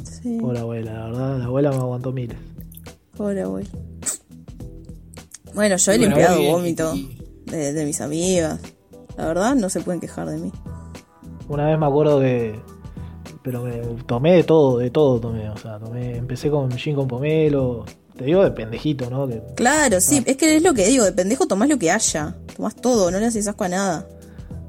[0.02, 2.36] Sí, Pobre abuela, la verdad, la abuela me aguantó miles.
[3.16, 3.68] pobre abuela.
[5.54, 6.94] Bueno, yo he Bueno, limpiado vómito
[7.46, 8.60] de, de mis amigas.
[9.16, 10.50] La verdad, no se pueden quejar de mí.
[11.48, 12.58] Una vez me acuerdo que.
[13.42, 15.48] Pero me tomé de todo, de todo tomé.
[15.50, 17.84] O sea, tomé, empecé con gin con pomelo.
[18.16, 19.26] Te digo de pendejito, ¿no?
[19.26, 20.24] Que Claro, sí, Ah.
[20.30, 22.34] es que es lo que digo, de pendejo tomás lo que haya.
[22.56, 24.06] Tomás todo, no le haces asco a nada.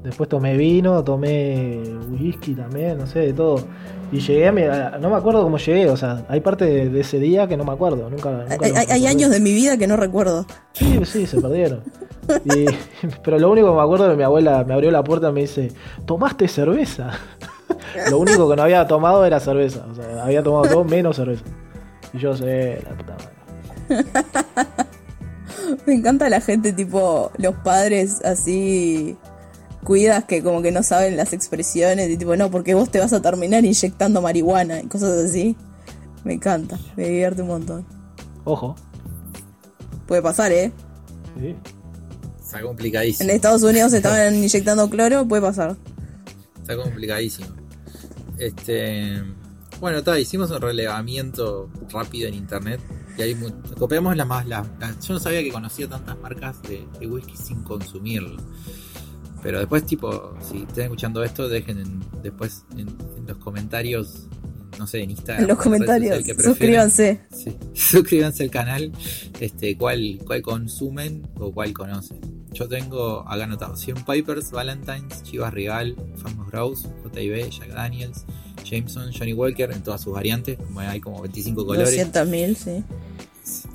[0.02, 1.80] después tomé vino, tomé
[2.10, 3.64] whisky también, no sé, de todo.
[4.12, 4.62] Y llegué a mi.
[5.00, 7.64] No me acuerdo cómo llegué, o sea, hay parte de, de ese día que no
[7.64, 8.08] me acuerdo.
[8.08, 8.44] Nunca.
[8.48, 8.56] nunca
[8.88, 10.46] Hay, años de mi vida que no recuerdo.
[10.74, 11.82] Sí, sí, se perdieron.
[12.44, 12.66] Y-
[13.24, 15.32] pero lo único que me acuerdo es que mi abuela me abrió la puerta y
[15.32, 15.70] me dice,
[16.04, 17.12] ¿tomaste cerveza?
[18.10, 19.84] lo único que no había tomado era cerveza.
[19.90, 21.44] O sea, había tomado todo menos cerveza.
[22.12, 23.35] Y yo sé, la puta madre.
[25.86, 29.16] Me encanta la gente tipo, los padres así
[29.84, 33.12] cuidas que como que no saben las expresiones y tipo, no, porque vos te vas
[33.12, 35.56] a terminar inyectando marihuana y cosas así.
[36.24, 37.86] Me encanta, me divierte un montón.
[38.44, 38.74] Ojo.
[40.06, 40.72] Puede pasar, ¿eh?
[41.38, 41.54] Sí.
[42.42, 43.28] Está complicadísimo.
[43.28, 45.76] En Estados Unidos estaban inyectando cloro, puede pasar.
[46.60, 47.48] Está complicadísimo.
[48.38, 49.22] Este.
[49.80, 52.80] Bueno, está, hicimos un relevamiento rápido en internet.
[53.18, 53.36] Y ahí
[53.78, 54.46] copiamos las más.
[54.46, 58.36] las- las- yo no sabía que conocía tantas marcas de, de whisky sin consumirlo.
[59.42, 64.26] Pero después, tipo, si están escuchando esto, dejen en- después en, en los comentarios,
[64.78, 65.42] no sé, en Instagram.
[65.44, 67.20] En los comentarios, que suscríbanse.
[67.30, 67.56] Sí.
[67.74, 68.92] Suscríbanse al canal,
[69.40, 72.20] este, cuál, cuál consumen o cuál conocen.
[72.52, 78.24] Yo tengo acá anotado 100 Pipers, Valentine's, Chivas Regal, Famous Grouse, JB, Jack Daniels,
[78.64, 82.12] Jameson, Johnny Walker en todas sus variantes, como hay como 25 colores.
[82.12, 82.84] 200.000, sí.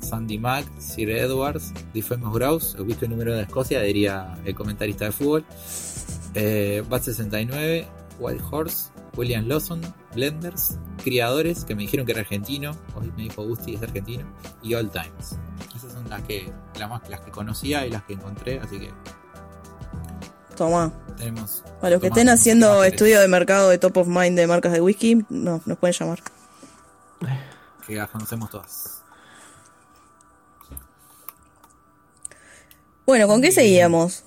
[0.02, 5.12] Sandy Mac, Sir Edwards, Famous Grouse, el whisky número de Escocia, diría el comentarista de
[5.12, 5.44] fútbol.
[6.34, 7.86] Eh, Bat 69,
[8.18, 9.80] Wild Horse, William Lawson,
[10.14, 14.24] Blenders, Criadores, que me dijeron que era argentino, hoy me dijo Gusti es argentino,
[14.62, 15.38] y All Times.
[15.74, 18.90] Esas son las que, las, más, las que conocía y las que encontré, así que
[20.66, 20.92] Toma.
[21.16, 21.62] tenemos.
[21.82, 24.72] A los que tomá, estén haciendo estudio de mercado de top of mind de marcas
[24.72, 26.20] de whisky, no, nos pueden llamar.
[27.86, 29.02] Que las conocemos todas.
[33.06, 34.24] Bueno, ¿con qué seguíamos?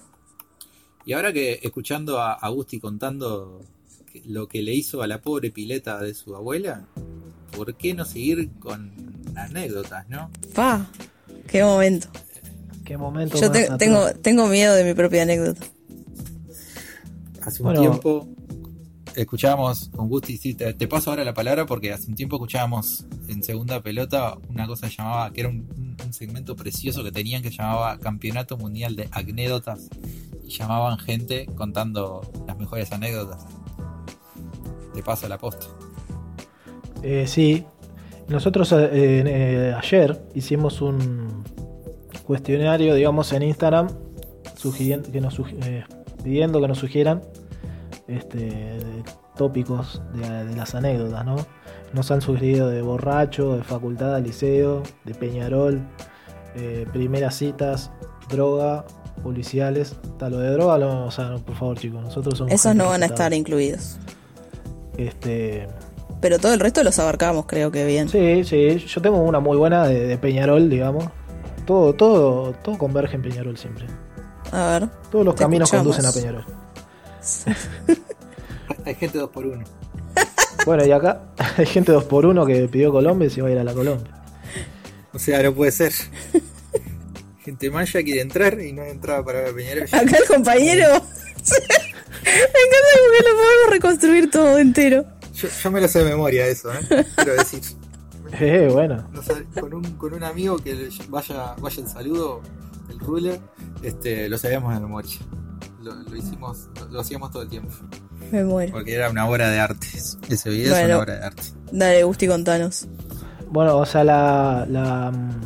[1.06, 3.62] Y ahora que escuchando a Agusti contando
[4.26, 6.86] lo que le hizo a la pobre pileta de su abuela,
[7.56, 8.92] ¿por qué no seguir con
[9.36, 10.30] anécdotas, no?
[10.54, 10.86] Pa,
[11.48, 12.08] qué momento.
[12.84, 13.40] Qué momento.
[13.40, 15.66] Yo te- tengo, tengo miedo de mi propia anécdota.
[17.46, 17.82] Hace un Bueno.
[17.82, 18.28] tiempo
[19.16, 23.06] escuchábamos con Gusti, sí, te, te paso ahora la palabra porque hace un tiempo escuchábamos
[23.30, 25.66] en segunda pelota una cosa que llamaba, que era un,
[26.12, 29.90] segmento precioso que tenían que llamaba Campeonato Mundial de Anécdotas
[30.46, 33.46] y llamaban gente contando las mejores anécdotas.
[34.94, 35.66] Te paso la posta.
[37.02, 37.66] Eh, sí,
[38.28, 41.44] nosotros eh, eh, ayer hicimos un
[42.26, 43.88] cuestionario, digamos, en Instagram,
[44.56, 45.84] sugiriendo que nos eh,
[46.24, 47.22] pidiendo que nos sugieran
[48.08, 48.78] este,
[49.36, 51.36] tópicos de, de las anécdotas, ¿no?
[51.94, 55.82] Nos han sugerido de borracho, de facultad, liceo, de Peñarol,
[56.56, 57.92] eh, primeras citas,
[58.30, 58.86] droga,
[59.24, 59.96] policiales.
[60.20, 62.54] Tal, lo de droga, lo- o sea, no, por favor, chicos, nosotros somos.
[62.54, 63.98] Esos no van a estar incluidos.
[64.98, 65.68] Este,
[66.22, 68.08] Pero todo el resto los abarcamos, creo que bien.
[68.10, 71.06] Sí, sí, yo tengo una muy buena de, de Peñarol, digamos.
[71.66, 73.86] Todo, todo, todo converge en Peñarol siempre.
[74.52, 74.90] A ver.
[75.12, 75.96] Todos los caminos escuchamos.
[75.98, 76.65] conducen a Peñarol.
[78.86, 79.64] Hay gente dos por uno.
[80.66, 81.22] Bueno, y acá
[81.58, 83.74] hay gente 2 por 1 que pidió Colombia y se va a ir a la
[83.74, 84.12] Colombia.
[85.14, 85.94] O sea, no puede ser.
[87.40, 89.84] Gente maya quiere entrar y no entraba para ver a Peñarol.
[89.84, 90.88] Acá el compañero.
[90.90, 90.96] me
[92.44, 95.06] encanta porque lo podemos reconstruir todo entero.
[95.34, 97.06] Yo, yo me lo sé de memoria eso, ¿eh?
[97.16, 97.62] Quiero decir.
[98.38, 99.08] Eh, bueno.
[99.14, 102.42] No sé, con, un, con un amigo que vaya, vaya el saludo,
[102.90, 103.40] el ruler,
[103.82, 105.16] este, lo sabíamos de memoria.
[105.86, 107.70] Lo, lo hicimos, lo, lo hacíamos todo el tiempo.
[108.32, 108.72] Me muero.
[108.74, 109.86] Porque era una obra de arte.
[110.30, 111.44] Ese video es una obra de arte.
[111.72, 112.88] Dale, Gusti, contanos.
[113.52, 115.42] Bueno, o sea, la, la mm,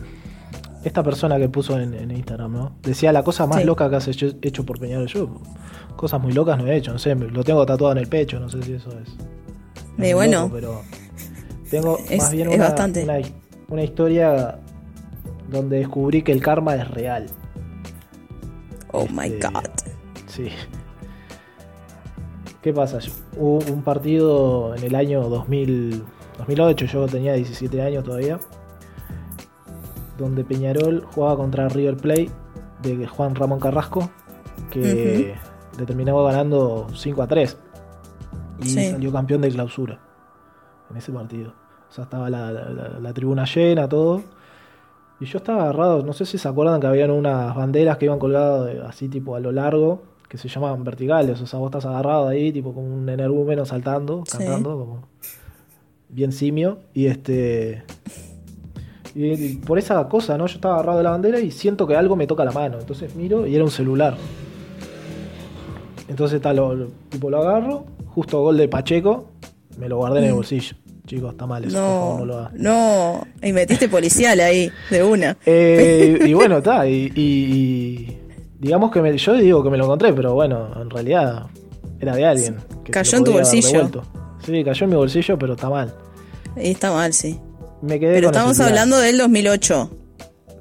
[0.86, 2.78] esta persona que puso en, en Instagram, ¿no?
[2.84, 3.66] Decía la cosa más Sí.
[3.66, 5.08] loca que has hecho, hecho por Peñarol.
[5.08, 5.42] Yo
[5.98, 8.40] cosas muy locas no he hecho, no sé, me- lo tengo tatuado en el pecho,
[8.40, 9.10] no sé si eso es.
[9.10, 9.18] es Eh,
[9.98, 10.44] muy bueno.
[10.44, 10.82] loco, pero
[11.70, 13.04] tengo Es- más bien es una, bastante.
[13.04, 13.16] una,
[13.68, 14.58] una historia
[15.50, 17.26] donde descubrí que el karma es real.
[18.94, 19.69] Oh my Este, god.
[20.40, 20.50] Sí.
[22.62, 23.00] ¿Qué pasa?
[23.38, 26.04] Hubo un partido en el año 2000,
[26.38, 28.40] 2008, yo tenía 17 años todavía,
[30.18, 32.30] donde Peñarol jugaba contra River Plate
[32.84, 34.10] de Juan Ramón Carrasco,
[34.72, 35.36] que
[35.78, 37.58] le terminaba ganando 5 a 3
[38.62, 38.92] y Sí.
[38.92, 40.00] salió campeón de clausura
[40.90, 41.54] en ese partido.
[41.90, 44.22] O sea, estaba la, la- la- la tribuna llena, todo.
[45.22, 48.20] Y yo estaba agarrado, no sé si se acuerdan que habían unas banderas que iban
[48.20, 52.28] colgadas así tipo a lo largo, que se llamaban verticales, o sea, vos estás agarrado
[52.30, 54.38] ahí, tipo como un energúmeno saltando, Sí.
[54.38, 55.08] cantando, como
[56.08, 57.84] bien simio, y este...
[59.16, 60.46] Y, y por esa cosa, ¿no?
[60.46, 63.16] Yo estaba agarrado de la bandera y siento que algo me toca la mano, entonces
[63.16, 64.16] miro y era un celular.
[66.08, 69.30] Entonces tal, lo, lo- tipo, lo agarro, justo gol de Pacheco,
[69.78, 70.36] me lo guardé en el Mm.
[70.36, 70.76] bolsillo.
[71.08, 73.28] Chicos, está mal eso, favor, No, no lo no.
[73.42, 75.38] Y metiste policial ahí, de una.
[75.44, 76.88] Eh, y bueno, está.
[76.88, 78.19] Y
[78.60, 81.48] digamos que me- yo digo que me lo encontré, pero bueno, en realidad
[82.00, 82.58] era de alguien.
[82.84, 83.90] que Cayó en tu bolsillo.
[84.46, 85.94] Sí, cayó en mi bolsillo, pero está mal.
[86.56, 87.40] Está mal, sí.
[87.82, 89.90] Me quedé Pero con estamos hablando del 2008.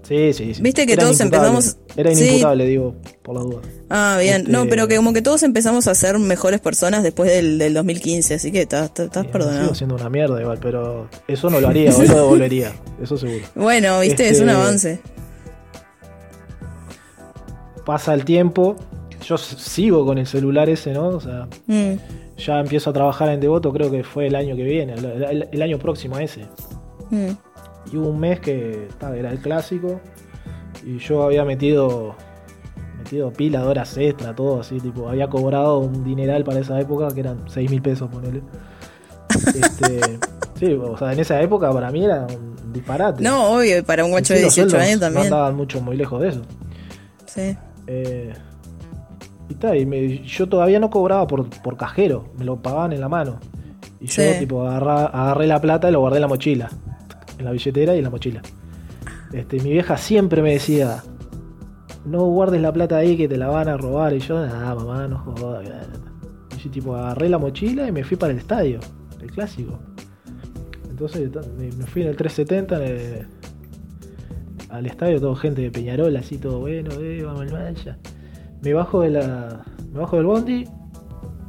[0.06, 0.62] Sí, sí, sí.
[0.62, 2.22] Viste que Era todos empezamos- Era Sí.
[2.24, 3.66] inimputable, digo, por las dudas.
[3.90, 4.36] Ah, bien.
[4.42, 7.74] Este- No, pero que como que todos empezamos a ser mejores personas después del, del
[7.74, 9.62] 2015, así que estás estás- Sí, perdonado.
[9.64, 13.44] Sigo siendo una mierda igual, pero eso no lo haría, hoy lo devolvería, eso seguro.
[13.54, 15.00] Bueno, viste, es Este- un avance.
[17.88, 18.76] Pasa el tiempo,
[19.24, 21.08] yo sigo con el celular ese, ¿no?
[21.08, 21.92] O sea, Mm,
[22.36, 25.48] ya empiezo a trabajar en Devoto, creo que fue el año que viene, el, el-
[25.50, 26.42] el año próximo a ese.
[27.10, 27.30] mm.
[27.90, 30.00] Y hubo un mes que ta, era el clásico
[30.84, 32.14] y yo había metido
[32.98, 37.08] metido pila de horas extra, todo así, tipo, había cobrado un dineral para esa época
[37.14, 38.42] que eran 6 mil pesos, ponele.
[39.46, 40.18] Este,
[40.58, 43.22] sí, o sea, en esa época para mí era un disparate.
[43.22, 45.30] No, obvio, y para un guacho de los 18 sueldos años también.
[45.30, 46.42] No andaban mucho muy lejos de eso.
[47.26, 47.56] Sí.
[47.90, 48.32] Eh,
[49.48, 53.00] y ta, y me- yo todavía no cobraba por, por cajero, me lo pagaban en
[53.00, 53.40] la mano.
[54.00, 54.38] Y yo Sí.
[54.40, 56.68] tipo agarra- agarré la plata y lo guardé en la mochila.
[57.38, 58.42] En la billetera y en la mochila.
[59.32, 61.02] Este, mi vieja siempre me decía,
[62.04, 64.12] no guardes la plata ahí que te la van a robar.
[64.14, 65.66] Y yo, ah, mamá, no jodas.
[66.56, 68.80] Y yo tipo agarré la mochila y me fui para el estadio,
[69.20, 69.78] el clásico.
[70.90, 73.26] Entonces me fui en el 370 en el-
[74.68, 77.96] al estadio, todo gente de Peñarol, así todo bueno, eh, vamos al mancha.
[78.62, 79.64] Me bajo de la.
[79.92, 80.66] Me bajo del bondi,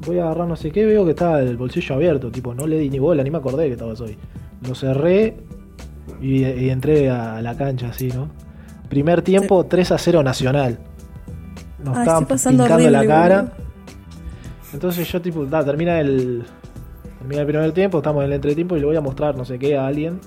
[0.06, 2.78] voy a agarrar no sé qué, veo que estaba el bolsillo abierto, tipo, no le
[2.78, 4.18] di ni bola, ni me acordé que estaba ahí.
[4.68, 5.36] Lo cerré
[6.22, 8.30] y, y entré a la cancha así, ¿no?
[8.90, 10.80] Primer tiempo, 3 a 0 Nacional.
[11.84, 13.42] Nos Ay, estaban pintando la cara.
[13.42, 13.54] boludo.
[14.74, 16.44] Entonces yo tipo, da, termina el.
[17.20, 19.60] Termina el primer tiempo, estamos en el entretiempo y le voy a mostrar no sé
[19.60, 20.20] qué a alguien.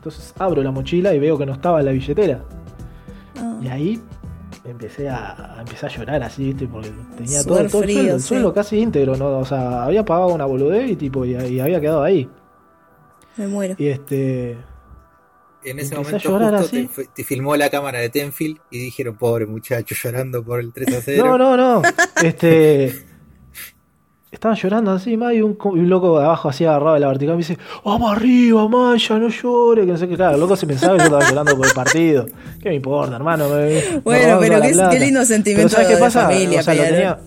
[0.00, 2.42] Entonces abro la mochila y veo que no estaba en la billetera.
[3.38, 3.58] Ah.
[3.62, 4.00] Y ahí
[4.64, 6.66] empecé a, a- empecé a llorar así, ¿viste?
[6.66, 8.28] Porque tenía todo, todo el frío, sueldo, el sí.
[8.28, 9.38] sueldo casi íntegro, ¿no?
[9.38, 12.28] O sea, había pagado una boludez y tipo, y, y había quedado ahí.
[13.36, 13.74] Me muero.
[13.78, 14.52] Y este.
[15.62, 16.86] En ese Empecé a momento llorar justo así.
[16.86, 20.96] te, te filmó la cámara de Tenfield y dijeron, pobre muchacho, llorando por el 3
[20.96, 21.24] a 0.
[21.26, 21.82] No, no, no.
[22.22, 23.04] Este.
[24.32, 27.08] Estaban llorando así, más y un, y un loco de abajo así agarrado de la
[27.08, 30.54] vertical me dice, vamos arriba, Maya, no llores, que no sé qué, claro, el loco
[30.56, 32.26] se pensaba que yo estaba llorando por el partido.
[32.62, 33.48] ¿Qué me importa, hermano?
[33.48, 36.28] Me- Bueno, pero qué- lindo sentimiento Pero ¿sabes qué pasa?
[36.28, 37.18] familia, O sea, lo tenía,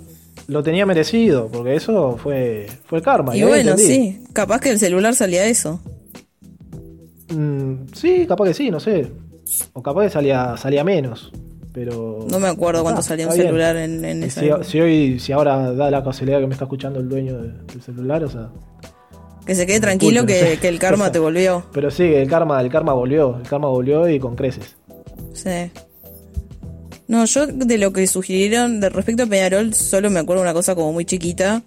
[0.47, 3.35] lo tenía merecido, porque eso fue, fue karma.
[3.35, 3.83] Y bueno, entendí.
[3.93, 5.81] sí, capaz que el celular salía eso.
[7.35, 9.11] Mm, sí, capaz que sí, no sé.
[9.73, 11.31] O capaz que salía, salía menos.
[11.73, 12.25] Pero.
[12.29, 15.71] No me acuerdo cuánto Ah, salía un celular en, en esa si, hoy, si ahora
[15.73, 18.49] da la casualidad que me está escuchando el dueño de- del celular, o sea.
[19.45, 20.57] Que se quede tranquilo que, no sé.
[20.59, 21.65] que el karma O sea, te volvió.
[21.73, 24.75] Pero sí, el karma, el karma volvió, el karma volvió y con creces.
[25.33, 25.71] Sí.
[27.07, 30.75] No, yo de lo que sugirieron de respecto a Peñarol, solo me acuerdo una cosa
[30.75, 31.61] como muy chiquita.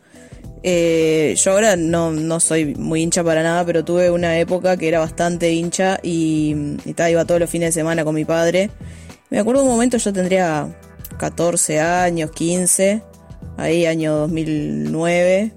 [0.63, 4.89] Eh, yo ahora no, no soy muy hincha para nada, pero tuve una época que
[4.89, 8.71] era bastante hincha y, y ta, iba todos los fines de semana con mi padre.
[9.31, 10.69] Me acuerdo un momento, yo tendría
[11.19, 13.03] 14 años, 15,
[13.57, 15.53] ahí año 2009,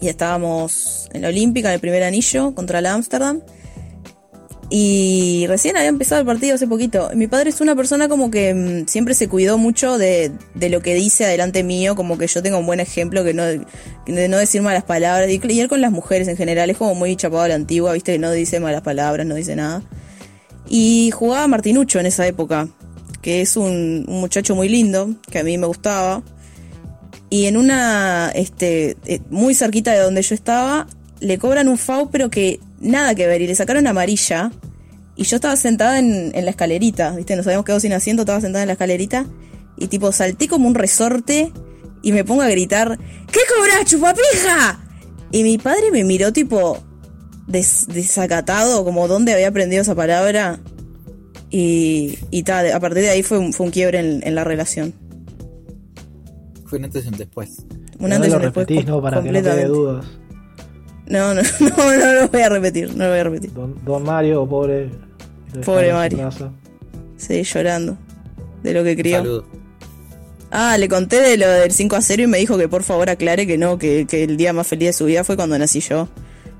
[0.00, 3.40] y estábamos en la Olímpica, en el primer anillo, contra la Ámsterdam.
[4.70, 7.10] Y recién había empezado el partido hace poquito.
[7.14, 10.82] Mi padre es una persona como que mm, siempre se cuidó mucho de, de, lo
[10.82, 14.36] que dice adelante mío, como que yo tengo un buen ejemplo que no, de no
[14.36, 15.30] decir malas palabras.
[15.30, 17.94] Y, y él con las mujeres en general es como muy chapado a la antigua,
[17.94, 19.82] viste que no dice malas palabras, no dice nada.
[20.68, 22.68] Y jugaba Martinucho en esa época,
[23.22, 26.22] que es un, muchacho muy lindo, que a mí me gustaba.
[27.30, 30.86] Y en una, este, eh, muy cerquita de donde yo estaba,
[31.20, 34.50] le cobran un FAU, pero que nada que ver, y le sacaron amarilla.
[35.16, 37.34] Y yo estaba sentada en, en, la escalerita, ¿viste?
[37.34, 39.26] Nos habíamos quedado sin asiento, estaba sentada en la escalerita.
[39.76, 41.52] Y tipo, salté como un resorte
[42.02, 42.98] y me pongo a gritar,
[43.32, 44.80] ¿qué cobras, chupapija?
[45.30, 46.78] Y mi padre me miró tipo
[47.48, 50.60] des, desacatado, como dónde había aprendido esa palabra.
[51.50, 54.44] Y, y tal, a partir de ahí fue un, fue un quiebre en, en, la
[54.44, 54.92] relación.
[56.66, 57.64] Fue un antes y un después.
[57.98, 58.66] Un antes y un después.
[58.66, 60.06] Repetís, no, para que no quede dudas.
[61.06, 63.52] No, no, no, no lo voy a repetir, no lo voy a repetir.
[63.54, 64.90] Don, don Mario, pobre.
[65.64, 66.28] Pobre Mario.
[67.16, 67.96] Sí, llorando.
[68.62, 69.44] De lo que crió.
[70.50, 73.08] Ah, le conté de lo del 5 a 0 y me dijo que por favor
[73.08, 75.80] aclare que no, que, que el día más feliz de su vida fue cuando nací
[75.80, 76.08] yo.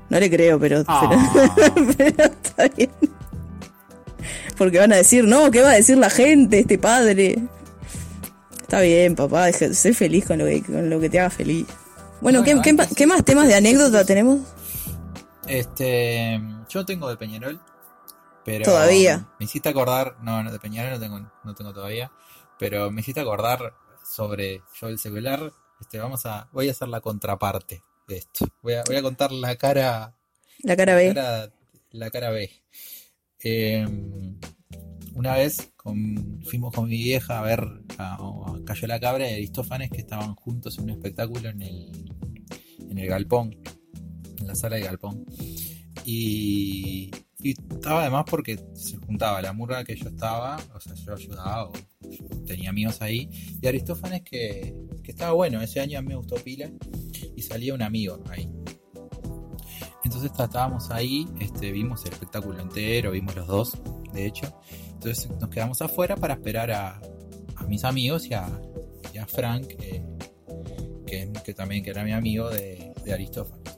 [0.09, 1.09] No le creo, pero, Ah.
[1.75, 2.89] pero, pero está bien.
[4.57, 7.37] Porque van a decir, no, ¿qué va a decir la gente, este padre?
[8.61, 11.65] Está bien, papá, sé feliz con lo que, con lo que te haga feliz.
[12.21, 14.39] Bueno, ¿qué, Bueno, qué, antes- qué más temas de anécdota tenemos?
[15.47, 17.59] Este, yo tengo de Peñarol,
[18.45, 19.27] pero Todavía.
[19.39, 22.11] me hiciste acordar, no, no de Peñarol no tengo, no tengo todavía,
[22.59, 25.51] pero me hiciste acordar sobre yo el celular.
[25.79, 28.47] Este, vamos a, voy a hacer la contraparte de esto.
[28.61, 30.13] Voy a, voy a contar la cara,
[30.63, 31.13] La cara B.
[31.13, 31.51] cara-
[31.91, 32.49] la cara B.
[33.41, 33.87] Eh,
[35.13, 37.61] una vez con- fuimos con mi vieja a ver
[37.97, 41.91] a, a Cayo la Cabra y Aristófanes que estaban juntos en un espectáculo en el,
[42.89, 43.55] en el galpón,
[44.39, 45.25] en la sala de galpón.
[46.05, 51.13] Y, y estaba además porque se juntaba la murga que yo estaba, o sea, yo
[51.13, 53.29] ayudaba, o yo tenía amigos ahí,
[53.61, 54.73] y Aristófanes que,
[55.11, 56.69] estaba bueno, ese año a mí me gustó pila,
[57.35, 58.49] y salía un amigo ahí.
[60.03, 63.77] Entonces estábamos ahí, este, vimos el espectáculo entero, vimos los dos,
[64.13, 64.53] de hecho.
[64.93, 67.01] Entonces nos quedamos afuera para esperar a,
[67.67, 68.47] mis amigos y a,
[69.27, 70.03] Frank, que,
[71.05, 73.77] que, que también que era mi amigo de, de Aristófanes.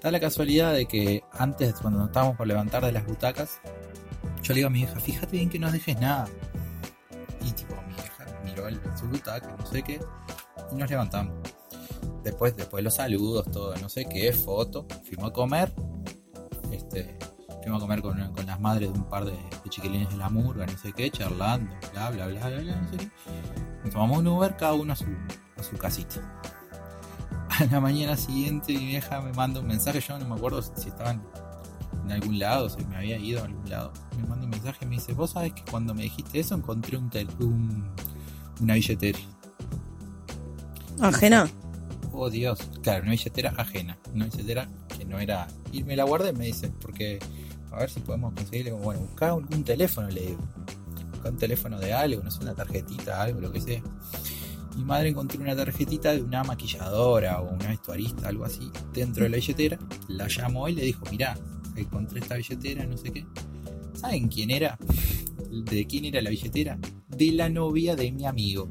[0.00, 3.60] Da la casualidad de que antes, cuando nos estábamos por levantar de las butacas,
[4.42, 6.28] yo le digo a mi hija, fíjate bien que no dejes nada.
[9.10, 10.00] No sé qué,
[10.72, 11.34] y nos levantamos.
[12.22, 14.86] Después, después los saludos, todo, no sé qué, foto.
[15.06, 15.72] Fuimos a comer.
[16.70, 17.18] Este,
[17.62, 19.36] fuimos a comer con, con las madres de un par de,
[19.70, 22.96] chiquilines de la murga, no sé qué, charlando, bla, bla, bla, bla, bla, no sé
[22.98, 23.10] qué.
[23.84, 25.06] Nos tomamos un Uber, cada uno a su,
[25.56, 26.40] a su casita.
[27.60, 30.88] A la mañana siguiente mi vieja me manda un mensaje, yo no me acuerdo si
[30.88, 31.22] estaban
[32.04, 33.92] en algún lado, si me había ido a algún lado.
[34.16, 37.10] Me manda un mensaje me dice, vos sabés que cuando me dijiste eso encontré un,
[37.10, 37.28] tel-
[38.60, 39.18] una billetera.
[41.00, 41.48] Ajena.
[42.12, 45.46] Oh Dios, claro, una billetera ajena, una billetera que no era.
[45.72, 47.20] Y me la guardé, me dice, porque
[47.70, 48.72] a ver si podemos conseguirle.
[48.72, 50.40] Bueno, buscá un, teléfono, le digo.
[51.12, 53.82] Buscá un teléfono de algo, no sé, una tarjetita, algo, lo que sea.
[54.76, 59.30] Mi madre encontró una tarjetita de una maquilladora o una vestuarista, algo así, dentro de
[59.30, 59.78] la billetera.
[60.08, 61.36] La llamó y le dijo: Mirá,
[61.76, 63.26] encontré esta billetera, no sé qué.
[63.94, 64.78] ¿Saben quién era?
[65.50, 66.78] ¿De quién era la billetera?
[67.18, 68.68] De la novia de mi amigo.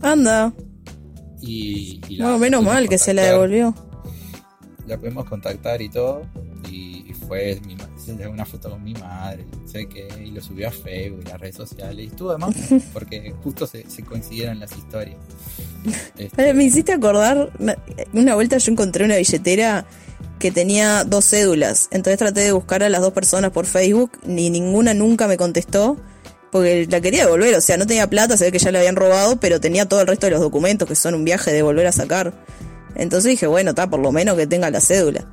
[0.00, 0.52] Anda.
[1.42, 3.74] Y, y la Bueno, menos mal que se la devolvió.
[4.86, 6.22] la pudimos contactar y todo.
[6.70, 7.76] Y, y fue mi
[8.30, 11.40] una foto con mi madre, no sé qué, y lo subió a Facebook y las
[11.40, 12.04] redes sociales.
[12.04, 12.54] Y estuvo además
[12.92, 15.16] porque justo se, se coincidieron las historias.
[16.18, 17.52] Este, Me hiciste acordar,
[18.12, 19.86] una vuelta yo encontré una billetera
[20.40, 24.50] que tenía dos cédulas, entonces traté de buscar a las dos personas por Facebook, ni
[24.50, 25.96] ninguna nunca me contestó,
[26.56, 28.96] porque la quería devolver, o sea, no tenía plata, se ve que ya la habían
[28.96, 31.86] robado, pero tenía todo el resto de los documentos, que son un viaje de volver
[31.86, 32.32] a sacar.
[32.94, 35.26] Entonces dije, bueno, está, por lo menos que tenga la cédula.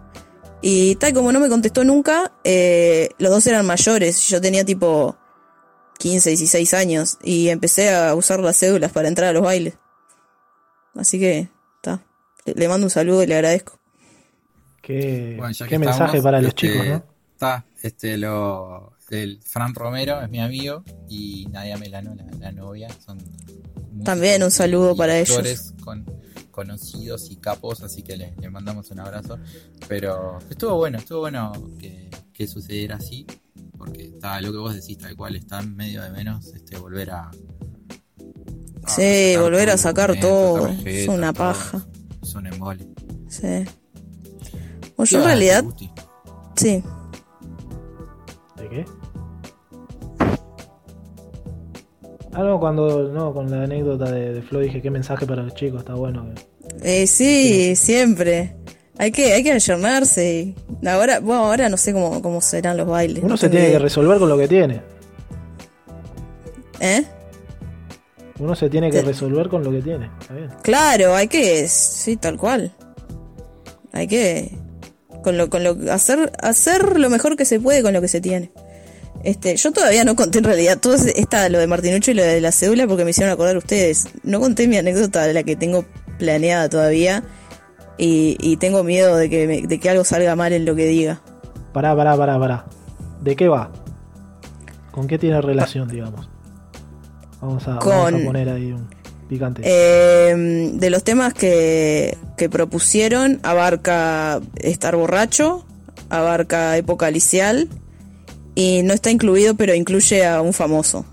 [0.61, 5.17] Y tal como no me contestó nunca, eh, los dos eran mayores, yo tenía tipo
[5.99, 9.75] 15, 16 años, y empecé a usar las cédulas para entrar a los bailes.
[10.95, 12.03] Así que, está.
[12.45, 13.79] Le, mando un saludo y le agradezco.
[14.81, 17.03] Qué, bueno, mensaje para los este, chicos, ¿no?
[17.33, 22.87] Está, este, lo, el Fran Romero es mi amigo y Nadia Melano, la, la novia,
[23.05, 23.19] son
[24.03, 25.73] También un saludo para ellos.
[25.83, 26.05] Con,
[26.51, 29.37] conocidos y capos, así que le, le mandamos un abrazo.
[29.87, 33.25] Pero estuvo bueno, estuvo bueno que, que sucediera así,
[33.77, 37.09] porque está lo que vos decís, tal cual, está en medio de menos este, volver
[37.11, 37.29] a.
[38.83, 40.67] a Sí, volver a sacar todo.
[40.67, 41.43] tarjeta, Es una todo.
[41.45, 41.87] paja.
[42.21, 42.87] Es un embole.
[43.29, 43.65] Sí.
[44.95, 45.65] Bueno, yo en realidad,
[46.55, 46.83] sí.
[48.73, 48.85] ¿De qué?
[52.33, 53.09] Ah, no, cuando.
[53.09, 56.25] No, con la anécdota de, de Flo dije qué mensaje para los chicos, está bueno.
[56.81, 58.55] Eh, sí, siempre.
[58.97, 60.55] Hay que, hay que ayornarse.
[60.81, 63.23] y Ahora, bueno, ahora no sé cómo, cómo serán los bailes.
[63.23, 64.81] Uno no se tiene que resolver con lo que tiene.
[66.79, 67.03] ¿Eh?
[68.39, 70.09] Uno se tiene que resolver con lo que tiene.
[70.19, 70.49] Está bien.
[70.63, 72.71] Claro, hay que, sí, tal cual.
[73.91, 74.51] Hay que,
[75.23, 78.21] con lo, con lo, hacer, hacer lo mejor que se puede con lo que se
[78.21, 78.51] tiene.
[79.23, 82.41] Este, yo todavía no conté en realidad todo esta, lo de Martinucho y lo de
[82.41, 84.07] la cédula porque me hicieron acordar ustedes.
[84.23, 85.85] No conté mi anécdota de la que tengo
[86.19, 87.23] planeada todavía
[87.97, 90.85] y, y tengo miedo de que, me- de que algo salga mal en lo que
[90.87, 91.21] diga.
[91.71, 92.65] Pará, pará, pará, pará.
[93.21, 93.71] ¿De qué va?
[94.91, 96.29] ¿Con qué tiene relación, digamos?
[97.41, 98.87] Vamos a, vamos Con- a poner ahí un
[99.29, 99.61] picante.
[99.65, 105.65] Eh, de los temas que, que propusieron, abarca estar borracho,
[106.09, 107.69] abarca época licial
[108.55, 111.05] y no está incluido, pero incluye a un famoso.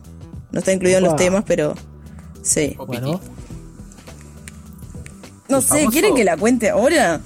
[0.53, 1.75] No está incluido en los temas, pero
[2.43, 2.77] sí.
[2.87, 3.21] bueno,
[5.49, 5.91] No ¿El sé, famoso?
[5.91, 7.21] ¿quieren que la cuente ahora?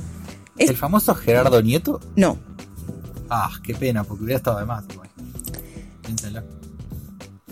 [0.59, 2.01] Es- ¿El famoso Gerardo Nieto?
[2.17, 2.39] No.
[3.29, 4.85] Ah, qué pena, porque hubiera estado de más.
[4.93, 5.09] igual.
[6.05, 6.43] Piénsalo.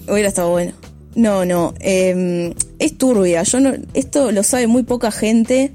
[0.08, 0.72] Hubiera estado bueno.
[1.14, 1.74] No, no.
[1.80, 3.42] eh, es turbia.
[3.42, 5.72] Yo no, esto lo sabe muy poca gente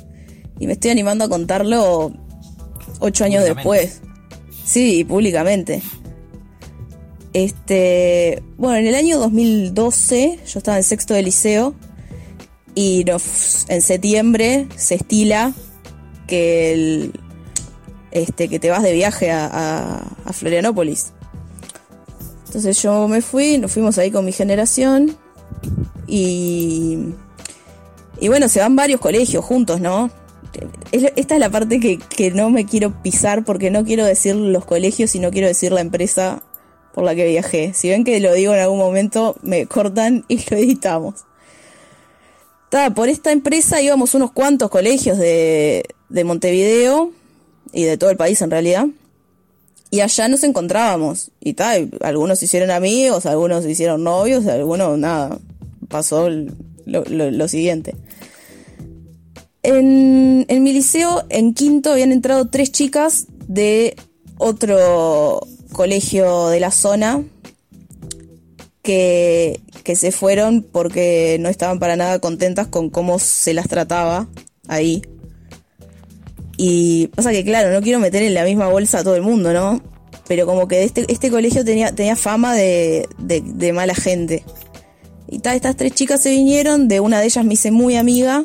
[0.60, 2.12] y me estoy animando a contarlo
[3.00, 4.02] ocho años después.
[4.66, 5.82] Sí, públicamente.
[7.38, 11.76] Este, bueno, en el año 2012 yo estaba en sexto de liceo
[12.74, 13.06] y
[13.70, 15.54] en septiembre se estila
[16.26, 17.12] que
[18.10, 21.14] este, que te vas de viaje a, Florianópolis.
[22.48, 25.16] Entonces yo me fui, nos fuimos ahí con mi generación
[26.08, 26.98] y,
[28.20, 30.10] y bueno, se van varios colegios juntos, ¿no?
[30.92, 34.66] Es- Esta es la parte que no me quiero pisar porque no quiero decir los
[34.66, 36.42] colegios y no quiero decir la empresa
[36.98, 37.74] por la que viajé.
[37.76, 41.26] Si ven que lo digo en algún momento, me cortan y lo editamos.
[42.72, 47.12] Ta, por esta empresa íbamos unos cuantos colegios de, de Montevideo
[47.72, 48.88] y de todo el país en realidad.
[49.92, 51.30] Y allá nos encontrábamos.
[51.40, 55.38] Y tal, algunos se hicieron amigos, algunos se hicieron novios, algunos nada.
[55.90, 57.94] Pasó lo- lo siguiente.
[59.62, 63.96] En, en mi liceo, en quinto, habían entrado tres chicas de
[64.40, 65.42] otro
[65.78, 67.24] colegio de la zona
[68.82, 74.28] que, que se fueron porque no estaban para nada contentas con cómo se las trataba
[74.68, 75.02] ahí.
[76.58, 79.54] Y pasa que, claro, no quiero meter en la misma bolsa a todo el mundo,
[79.54, 79.82] ¿no?
[80.28, 84.44] Pero como que este, este colegio tenía, tenía fama de, de, mala gente.
[85.30, 88.44] Y tal, estas tres chicas se vinieron, de una de ellas me hice muy amiga.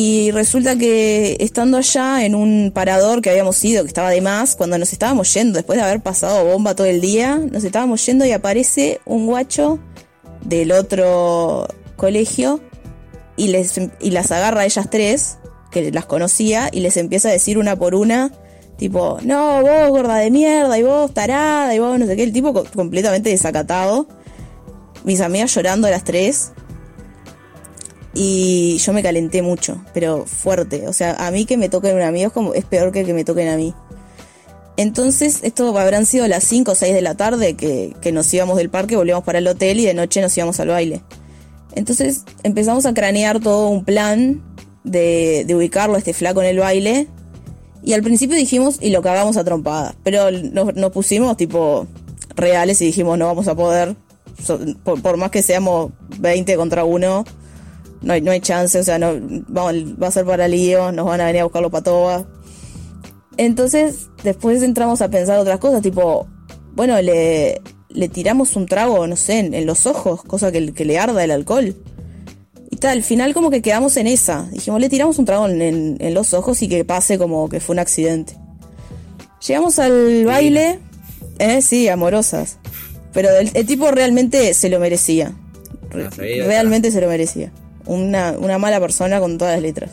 [0.00, 4.54] Y resulta que estando allá en un parador que habíamos ido, que estaba de más,
[4.54, 8.24] cuando nos estábamos yendo, después de haber pasado bomba todo el día, nos estábamos yendo
[8.24, 9.80] y aparece un guacho
[10.44, 12.60] del otro colegio
[13.36, 15.38] y, les, y las agarra a ellas tres,
[15.72, 18.30] que las conocía, y les empieza a decir una por una,
[18.76, 22.32] tipo, no, vos gorda de mierda, y vos tarada, y vos no sé qué, el
[22.32, 24.06] tipo co- completamente desacatado.
[25.02, 26.52] Mis amigas llorando a las tres.
[28.20, 30.88] Y yo me calenté mucho, pero fuerte.
[30.88, 33.14] O sea, a mí que me toquen un amigo es, como, es peor que que
[33.14, 33.72] me toquen a mí.
[34.76, 38.70] Entonces, esto habrán sido las 5 o 6 de la tarde que, nos íbamos del
[38.70, 41.00] parque, volvíamos para el hotel y de noche nos íbamos al baile.
[41.76, 44.42] Entonces empezamos a cranear todo un plan
[44.82, 47.06] de, de ubicarlo a este flaco en el baile.
[47.84, 49.94] Y al principio dijimos, y lo cagamos a trompadas.
[50.02, 51.86] Pero nos, pusimos tipo
[52.34, 53.94] reales y dijimos, no vamos a poder.
[54.82, 57.24] Por, por más que seamos 20 contra uno,
[58.02, 58.78] no hay, no hay chance.
[58.78, 59.14] O sea, no,
[59.48, 62.24] vamos, va a ser para lío, nos van a venir a buscar los patobas.
[63.36, 66.26] Entonces, después entramos a pensar otras cosas, tipo,
[66.74, 70.84] bueno, le, le tiramos un trago, no sé, en, en los ojos, cosa que, que
[70.84, 71.76] le arda el alcohol.
[72.70, 74.48] Y tal, al final como que quedamos en esa.
[74.52, 77.60] Dijimos, le tiramos un trago en, en- en los ojos y que pase como que
[77.60, 78.36] fue un accidente.
[79.46, 80.80] Llegamos al baile,
[81.38, 82.58] eh, sí, amorosas.
[83.12, 85.32] Pero el, el tipo realmente se lo merecía.
[85.90, 86.10] Re-
[86.44, 87.52] realmente se lo merecía.
[87.88, 89.90] Una, una mala persona con todas las letras.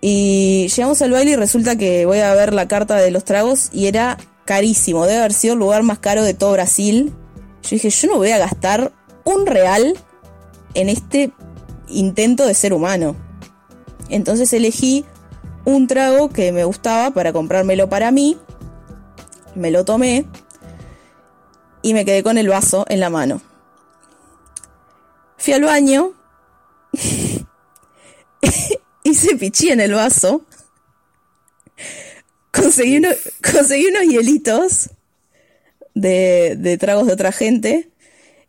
[0.00, 3.68] Y llegamos al baile y resulta que voy a ver la carta de los tragos
[3.72, 5.06] y era carísimo.
[5.06, 7.12] Debe haber sido el lugar más caro de todo Brasil.
[7.62, 8.90] Yo dije, yo no voy a gastar
[9.22, 9.96] un real
[10.74, 11.30] en este
[11.88, 13.14] intento de ser humano.
[14.08, 15.04] Entonces elegí
[15.64, 18.38] un trago que me gustaba para comprármelo para mí.
[19.54, 20.26] Me lo tomé.
[21.82, 23.40] y me quedé con el vaso en la mano.
[25.36, 26.12] Fui al baño,
[29.04, 30.44] hice pichí en el vaso,
[32.50, 33.08] conseguí, uno-
[33.52, 34.90] conseguí unos hielitos
[35.94, 37.88] de, de tragos de otra gente.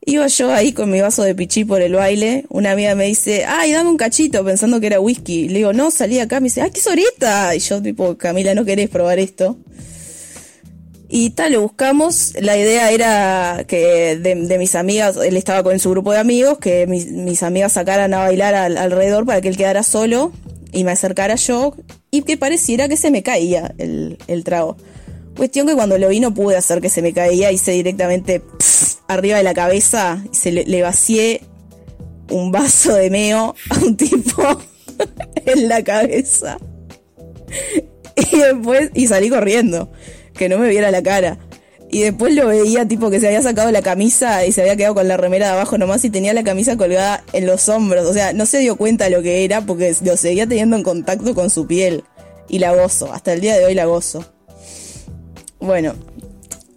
[0.05, 2.45] Iba yo ahí con mi vaso de pichí por el baile.
[2.49, 5.47] Una amiga me dice, ay, dame un cachito, pensando que era whisky.
[5.49, 6.39] Le digo, no, salí acá.
[6.41, 7.55] Me dice, ay, qué sorita.
[7.55, 9.57] Y yo, tipo, Camila, ¿no querés probar esto?
[11.15, 12.33] Y tal, lo buscamos.
[12.41, 16.87] La idea era que de, mis amigas, él estaba con su grupo de amigos, que
[16.87, 20.31] mis, amigas sacaran a bailar al- alrededor para que él quedara solo
[20.71, 21.75] y me acercara yo
[22.09, 24.75] y que pareciera que se me caía el, el trago.
[25.37, 28.41] Cuestión que cuando lo vi no pude hacer que se me caía, hice directamente
[29.07, 31.41] arriba de la cabeza y se le, le vacié
[32.31, 34.41] un vaso de meo a un tipo
[35.45, 36.57] en la cabeza.
[38.31, 39.91] Y después, y salí corriendo,
[40.33, 41.37] que no me viera la cara.
[41.93, 44.95] Y después lo veía tipo que se había sacado la camisa y se había quedado
[44.95, 48.07] con la remera de abajo nomás y tenía la camisa colgada en los hombros.
[48.07, 51.35] O sea, no se dio cuenta lo que era porque lo seguía teniendo en contacto
[51.35, 52.03] con su piel.
[52.49, 54.25] Y la gozo, hasta el día de hoy la gozo.
[55.59, 55.93] Bueno,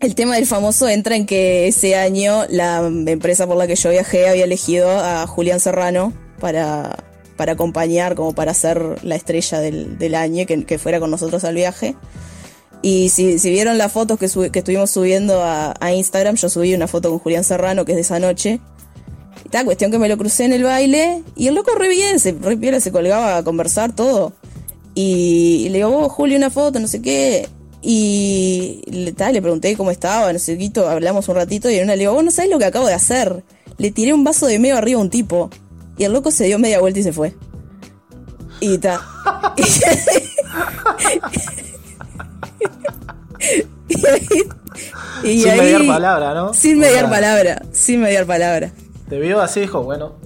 [0.00, 3.88] el tema del famoso entra en que ese año la empresa por la que yo
[3.88, 6.94] viajé había elegido a Julián Serrano para,
[7.38, 11.54] para acompañar, como para ser la estrella del, del año, que fuera con nosotros al
[11.54, 11.96] viaje.
[12.86, 17.10] Y si, vieron las fotos que, que estuvimos subiendo a, Instagram, yo subí una foto
[17.10, 18.60] con Julián Serrano, que es de esa noche.
[19.44, 22.30] Y cuestión que me lo crucé en el baile, y el loco re bien, se,
[22.30, 24.34] re piola, se colgaba a conversar todo.
[24.94, 27.48] Y, le digo, vos, Julio, una foto, no sé qué.
[27.82, 31.96] Y le, le pregunté cómo estaba, no sé qué, hablamos un ratito y en una
[31.96, 33.42] le digo, vos no sabés lo que acabo de hacer.
[33.78, 35.50] Le tiré un vaso de medio arriba a un tipo.
[35.98, 37.34] Y el loco se dio media vuelta y se fue.
[38.60, 39.00] Y ta.
[43.88, 44.42] y ahí,
[45.24, 46.54] y Sin ahí- mediar palabra, ¿no?
[46.54, 48.70] Sin O mediar sea, palabra, sin mediar palabra.
[49.08, 50.16] Te vio así, dijo, bueno,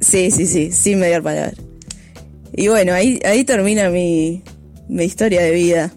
[0.00, 1.52] Sí, sí, sí, sin mediar palabra.
[2.52, 4.42] Y bueno, ahí, ahí termina mi,
[4.88, 5.92] mi historia de vida.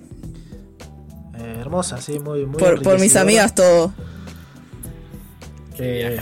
[1.39, 3.93] eh, hermosa, sí, muy, muy Por, por mis amigas todo.
[5.79, 6.19] Eh,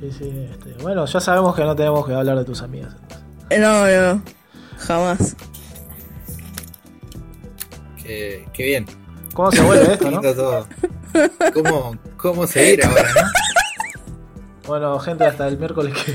[0.00, 2.94] sí, sí, este, bueno, ya sabemos que no tenemos que hablar de tus amigas.
[3.02, 3.26] entonces.
[3.50, 4.22] Eh, No, no,
[4.78, 5.36] jamás.
[8.02, 8.86] Qué, qué bien.
[9.40, 10.20] ¿Cómo se vuelve esto, no?
[10.20, 10.68] todo.
[11.54, 13.22] ¿Cómo, ¿Cómo seguir ahora, no?
[14.68, 16.12] Bueno, gente, hasta el miércoles que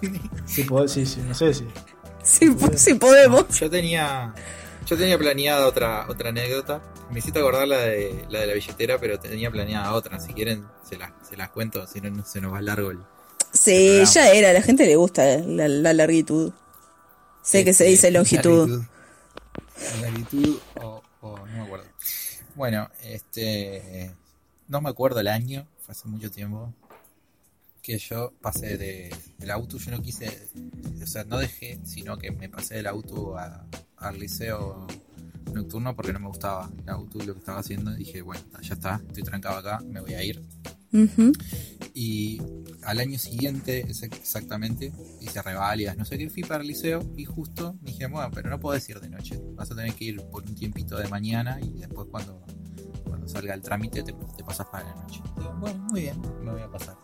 [0.00, 0.20] viene.
[0.46, 1.66] sí, sí, sí, no sé si.
[2.22, 3.48] Si, si podemos.
[3.58, 4.32] Yo tenía.
[4.86, 6.80] Yo tenía planeada otra, otra anécdota.
[7.10, 10.20] Me hiciste acordar la de la de la billetera, pero tenía planeada otra.
[10.20, 13.00] Si quieren, se las, se las cuento, si no, no se nos va largo el.
[13.52, 16.52] Sí, ya era, a la gente le gusta la, la largitud.
[17.42, 18.84] Sé que se dice longitud.
[20.00, 21.86] Largitud, Largitud o, o no me acuerdo.
[22.54, 24.10] Bueno, este.
[24.68, 26.72] No me acuerdo el año, fue hace mucho tiempo.
[27.82, 30.48] Que yo pasé de, del auto, yo no quise.
[31.02, 33.64] O sea, no dejé, sino que me pasé del auto a-
[33.96, 34.86] al liceo
[35.52, 37.92] nocturno porque no me gustaba el auto y lo que estaba haciendo.
[37.94, 40.40] Dije, bueno, ya está, estoy trancado acá, me voy a ir.
[40.92, 41.32] Ujú.
[41.92, 42.40] Y
[42.84, 47.24] al año siguiente, ex- exactamente, hice reválidas, no sé qué, fui para el liceo y
[47.24, 50.44] justo dije, bueno, pero no podés ir de noche, vas a tener que ir por
[50.44, 52.44] un tiempito de mañana y después cuando,
[53.04, 54.14] cuando salga el trámite te,
[54.44, 55.20] pasas para la noche.
[55.36, 56.96] Digo, bueno, muy bien, me voy a pasar.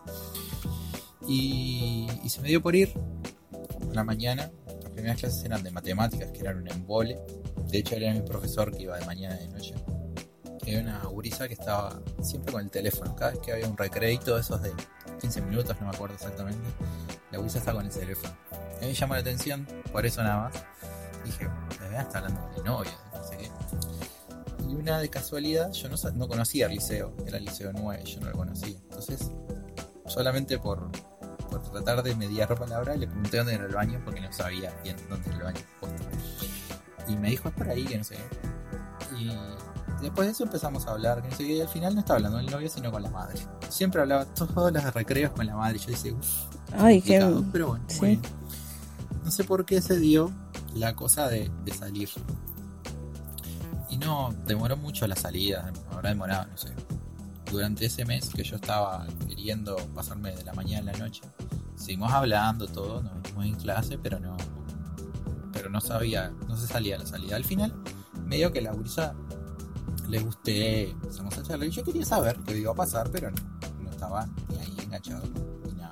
[1.27, 2.89] Y, y se me dio por ir
[3.91, 4.49] a la mañana.
[4.81, 7.19] Las primeras clases eran de matemáticas, que eran un embole.
[7.69, 9.73] De hecho, era mi profesor que iba de mañana y de noche
[10.67, 13.15] había una gurisa que estaba siempre con el teléfono.
[13.15, 14.71] Cada vez que había un recreito, esos de
[15.21, 16.67] 15 minutos, no me acuerdo exactamente,
[17.31, 18.33] la gurisa estaba con el teléfono.
[18.51, 20.63] A mí me llamó la atención, por eso nada más.
[21.23, 23.51] Dije, de verdad está hablando de novia, no sé qué.
[24.67, 28.29] Y una de casualidad, yo no, conocía el liceo, era el liceo 9, yo no
[28.29, 28.77] lo conocía.
[28.77, 29.31] Entonces,
[30.05, 30.91] solamente por,
[31.49, 34.97] por tratar de mediar palabra, le pregunté dónde era el baño, porque no sabía bien
[35.09, 35.61] dónde era el baño.
[37.07, 39.17] Y me dijo, es por ahí, que no sé qué.
[39.17, 39.31] Y
[40.01, 42.17] después de eso empezamos a hablar, que no sé qué, y al final no estaba
[42.17, 43.39] hablando con el novio, sino con la madre.
[43.69, 45.79] Siempre hablaba todos los recreos con la madre.
[45.79, 46.27] Yo decía, uff,
[46.77, 47.19] Ay, qué.
[47.51, 47.99] pero bueno, sí.
[47.99, 48.21] bueno.
[49.23, 50.31] No sé por qué se dio
[50.73, 52.09] la cosa de, de salir.
[53.89, 56.69] Y no, demoró mucho la salida, habrá demorado, no sé.
[57.51, 61.21] Durante ese mes que yo estaba queriendo pasarme de la mañana a la noche,
[61.75, 64.35] seguimos hablando todo, nos vimos en clase, pero no.
[65.53, 67.35] Pero no sabía, no se salía la salida.
[67.37, 67.73] Al final,
[68.25, 69.15] medio que la gurisa
[70.07, 73.37] le gusté, empezamos a charlar yo quería saber qué iba a pasar, pero no,
[73.83, 75.23] no estaba ni ahí enganchado
[75.65, 75.91] ni nada.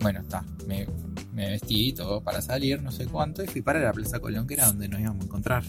[0.00, 0.86] Bueno, está, me,
[1.32, 4.54] me vestí todo para salir, no sé cuánto, y fui para la Plaza Colón, que
[4.54, 5.64] era donde nos íbamos a encontrar.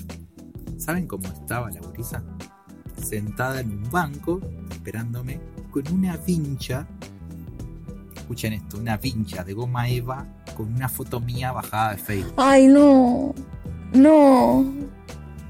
[0.78, 2.24] ¿Saben cómo estaba la gurisa?
[3.06, 4.42] sentada en un banco,
[4.72, 5.40] esperándome,
[5.72, 6.88] con una vincha.
[8.16, 10.26] Escuchen esto, una vincha de goma Eva
[10.58, 12.34] con una foto mía bajada de Facebook.
[12.38, 13.34] Ay, no.
[13.94, 14.66] No.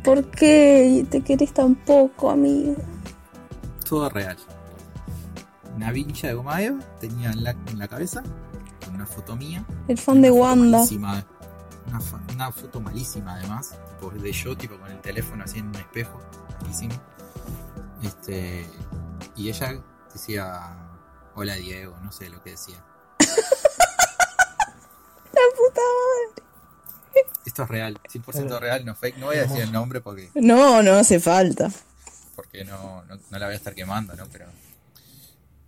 [0.05, 2.75] ¿Por qué te querés tan poco, amigo?
[3.89, 4.37] Todo real.
[5.75, 8.21] Una vincha de goma Eva tenía en la, en la cabeza
[8.85, 9.65] con una foto mía.
[9.87, 10.77] El fan de Wanda.
[10.77, 11.25] malísima,
[12.33, 16.21] Una, foto malísima además, tipo de yo, tipo con el teléfono así en un espejo,
[16.61, 16.93] malísimo.
[18.03, 18.69] Este,
[19.35, 19.81] y ella
[20.13, 20.77] decía,
[21.33, 22.77] hola Diego, no sé lo que decía.
[25.33, 26.44] La puta madre.
[27.55, 29.17] Esto es real, 100% real, no fake.
[29.17, 31.71] No voy a decir el nombre porque, No, no hace falta.
[32.35, 34.25] porque no, no, no la voy a estar quemando, ¿no?
[34.29, 34.47] Pero...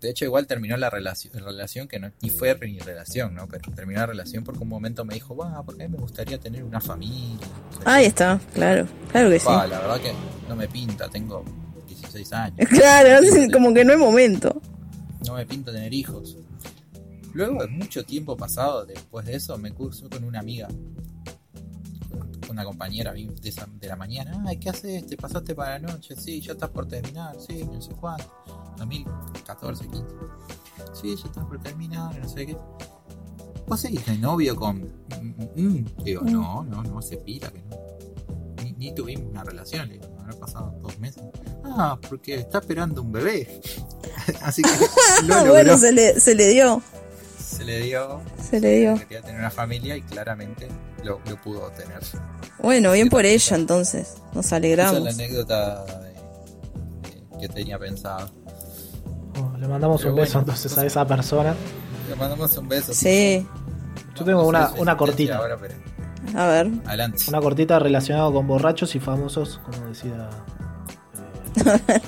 [0.01, 3.47] De hecho, igual terminó la relación, la relación que no, ni fue ni relación, ¿no?
[3.47, 6.37] Pero terminó la relación porque un momento me dijo, va, porque a mí me gustaría
[6.37, 7.47] tener una familia.
[7.85, 8.07] Ahí qué".
[8.09, 8.85] está, claro.
[9.09, 9.45] Claro que sí.
[9.47, 10.11] La verdad que
[10.49, 11.45] no me pinta, tengo
[11.87, 12.57] 16 años.
[12.69, 14.61] Claro, como que no hay momento.
[15.25, 16.35] No me pinta tener hijos.
[17.33, 20.67] Luego de mucho tiempo pasado después de eso, me curso con una amiga,
[22.57, 24.43] una compañera de, esa- de la mañana.
[24.47, 25.05] Ay, ¿qué haces?
[25.05, 26.15] ¿Te pasaste para la noche?
[26.15, 27.35] Sí, ya estás por terminar.
[27.39, 28.25] Sí, no sé cuánto.
[28.77, 30.05] 2014, 15.
[30.99, 32.57] Sí, ya estás por terminar, no sé qué.
[33.67, 34.77] ¿Vos seguís de novio con.?
[35.21, 35.85] mm, mm?
[36.03, 37.77] Digo, no, no, no, se pira que no.
[38.63, 41.23] Ni, ni tuvimos una relación, le digo, habrá pasado dos meses.
[41.65, 43.61] Ah, porque está esperando un bebé.
[44.41, 44.69] Así que
[45.27, 45.51] lo logró.
[45.51, 46.81] bueno, se le, se le dio.
[47.39, 48.21] Se le dio.
[48.41, 48.95] Se le dio.
[48.95, 50.67] Quería tener una familia y claramente
[51.03, 52.01] lo, lo pudo obtener.
[52.61, 54.15] Bueno, bien por ella entonces.
[54.33, 55.01] Nos Esa es alegramos.
[55.01, 55.85] la anécdota
[57.39, 58.29] que tenía pensado.
[59.39, 61.55] Oh, le mandamos Pero un beso bueno, entonces a esa persona.
[62.09, 62.93] Le mandamos un beso.
[62.93, 63.45] Sí.
[64.15, 65.37] Yo tengo una- una cortita.
[65.37, 65.75] ahora, pero
[66.35, 66.71] A ver.
[66.85, 67.23] adelante.
[67.27, 70.29] Una cortita relacionada con borrachos y famosos, como decía.
[71.65, 72.01] eh,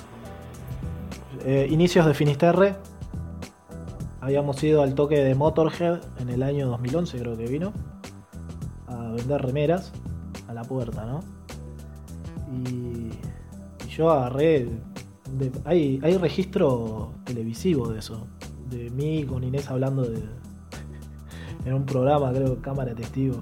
[1.45, 2.75] eh, inicios de Finisterre.
[4.21, 7.73] Habíamos ido al toque de Motorhead en el año 2011, creo que vino.
[8.87, 9.91] A vender remeras
[10.49, 11.19] a la puerta, ¿no?
[12.67, 13.11] Y,
[13.85, 14.67] y yo agarré.
[15.37, 18.25] de- hay, hay registro televisivo de eso.
[18.69, 20.19] De mí con Inés hablando de.
[21.65, 23.41] En un programa, creo, cámara testigo.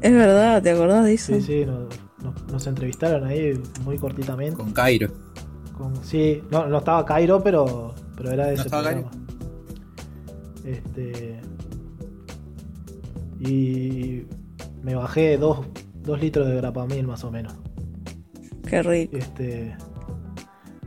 [0.00, 1.34] Es verdad, ¿te acordás de eso?
[1.34, 1.88] Sí, sí, nos,
[2.22, 4.56] nos- nos entrevistaron ahí muy cortitamente.
[4.56, 5.08] Con Cairo.
[5.76, 9.10] Con- sí, no, no estaba Cairo, pero, pero era de ¿No ese estaba programa.
[10.64, 11.40] Este.
[13.40, 14.24] Y
[14.82, 15.60] me bajé dos,
[16.02, 17.54] dos litros de grapamil más o menos.
[18.68, 19.16] Qué rico.
[19.16, 19.76] Este.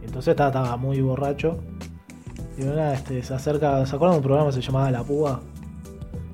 [0.01, 1.59] Entonces estaba, estaba muy borracho.
[2.57, 5.41] Y una, este, se acerca, ¿se acuerdan de un programa que se llamaba La Púa?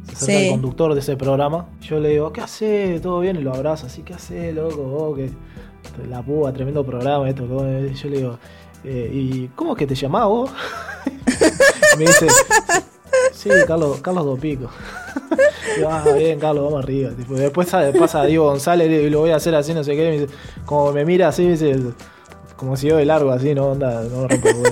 [0.05, 0.45] Se acerca Sí.
[0.45, 1.69] el conductor de ese programa.
[1.81, 2.99] Yo le digo, ¿qué hace?
[2.99, 3.37] ¿Todo bien?
[3.37, 5.15] Y lo abrazo, así, ¿qué hace, loco?
[5.15, 5.31] Que
[6.09, 7.47] La Púa, tremendo programa, esto.
[7.47, 7.91] que vos-".
[7.91, 8.39] Y Yo le digo,
[8.83, 10.51] "Eh, ¿y cómo es que te llamás vos?
[11.97, 12.27] me dice,
[13.33, 14.69] sí, Carlos, Carlos Dopico.
[15.87, 17.11] Ah, bien, Carlos, vamos arriba.
[17.11, 20.09] Tipo, después pasa Diego González y lo voy a hacer así, no sé qué.
[20.09, 20.33] me dice,
[20.65, 21.75] como me mira así, me dice,
[22.55, 24.63] como si yo de largo así, no onda, no me rompe el.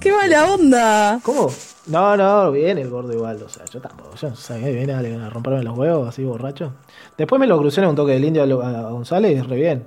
[0.00, 1.20] ¡Qué mala onda!
[1.22, 1.50] ¿Cómo?
[1.86, 4.98] No, no, bien el gordo igual, o sea, yo tampoco, yo no sé, viene a,
[5.26, 6.74] a romperme los huevos así borracho.
[7.18, 9.86] Después me lo crucé en un toque del indio a González y re bien,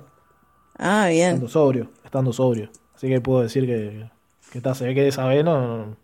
[0.78, 1.28] Ah, bien.
[1.34, 2.68] estando sobrio, estando sobrio.
[2.94, 4.10] Así que puedo decir que,
[4.52, 5.96] que está, se ve que esa vez no, no-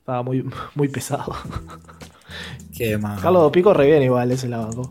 [0.00, 0.44] estaba muy,
[0.76, 1.34] muy pesado.
[2.76, 2.98] Qué.
[3.00, 4.88] Carlos Dopico re bien igual, ese la bancó.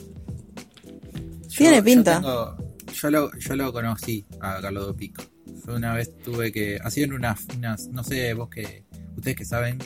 [1.56, 2.16] Tiene yo pinta.
[2.22, 2.58] tengo-
[2.94, 5.24] Yo, lo, yo lo conocí a Carlos Dopico.
[5.68, 6.80] Yo una vez tuve que.
[6.84, 7.88] Hacían unas, unas.
[7.90, 8.84] No sé, vos que.
[9.16, 9.80] Ustedes que saben,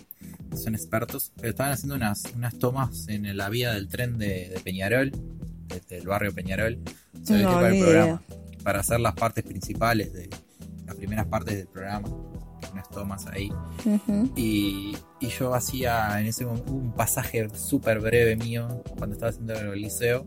[0.55, 4.59] son expertos, pero estaban haciendo unas, unas tomas en la vía del tren de, de
[4.63, 5.11] Peñarol,
[5.67, 6.79] desde el barrio Peñarol.
[7.23, 8.21] Se ve que para el programa.
[8.63, 10.29] Para hacer las partes principales de.
[10.85, 12.09] Las primeras partes del programa.
[12.73, 13.51] Unas tomas ahí.
[13.85, 14.31] Ujú.
[14.35, 19.53] Y, y yo hacía en ese momento un pasaje súper breve mío cuando estaba haciendo
[19.53, 20.25] el liceo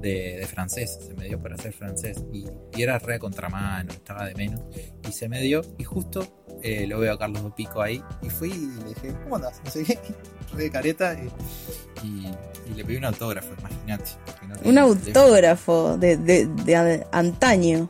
[0.00, 0.98] de, de francés.
[1.06, 2.46] Se me dio para hacer francés y,
[2.76, 4.60] y era re contramano, estaba de menos.
[5.08, 6.26] Y se me dio y justo
[6.62, 9.60] eh, lo veo a Carlos Pico ahí y fui y le dije, ¿cómo andas?
[9.64, 9.98] No sé qué,
[10.54, 12.30] re de careta y, y-
[12.68, 14.10] y le pedí un autógrafo, imagínate.
[14.64, 17.88] no Un autógrafo de, de, de antaño.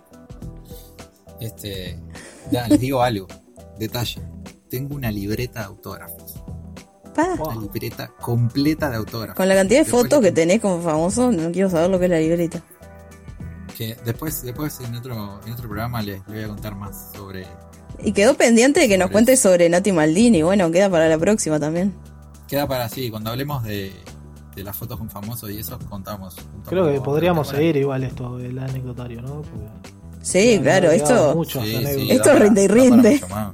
[1.41, 1.99] Este,
[2.51, 3.27] ya, les digo algo,
[3.79, 4.21] detalle.
[4.69, 6.43] Tengo una libreta de autógrafos.
[7.15, 7.35] Pa.
[7.35, 9.37] Una libreta completa de autógrafos.
[9.37, 12.07] Con la cantidad de Después fotos que tenés como famoso, no quiero saber lo que
[12.07, 12.63] es la libreta.
[13.77, 17.47] que después, después en otro, en otro programa les, les voy a contar más sobre.
[18.03, 20.43] Y quedó pendiente de que nos cuentes sobre Nati Maldini.
[20.43, 21.95] Bueno, queda para la próxima también.
[22.49, 23.93] Queda para sí, cuando hablemos de,
[24.55, 26.35] de las fotos con famosos y eso, contamos.
[26.35, 29.43] contamos Creo que podríamos seguir igual esto del anecdotario, ¿no?
[29.43, 29.67] Porque
[30.27, 31.45] Sí, claro, esto.
[31.45, 33.11] Sí, sí, Esto da para- rinde y da para rinde.
[33.13, 33.53] mucho más.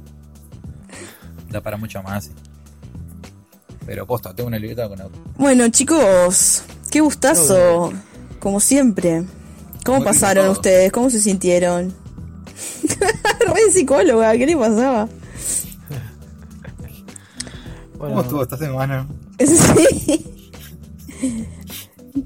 [1.51, 2.23] Da para mucho más.
[2.25, 2.31] sí.
[3.85, 5.19] Pero posta, tengo una libreta con auto.
[5.37, 7.93] Bueno, chicos, qué gustazo.
[8.39, 9.23] Como siempre.
[9.85, 10.91] ¿Cómo Muy pasaron ustedes?
[10.91, 11.93] ¿Cómo se sintieron?
[13.39, 15.07] Re psicóloga, ¿qué le pasaba?
[17.97, 19.07] Bueno, ¿Cómo estuvo esta semana?
[19.39, 20.25] Sí.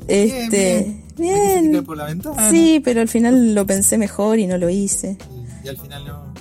[0.08, 0.97] Este.
[1.18, 1.70] Bien.
[1.72, 2.50] tirar por la ventana.
[2.50, 5.18] Sí, pero al final lo pensé mejor y no lo hice.
[5.64, 6.34] Y, y al final no.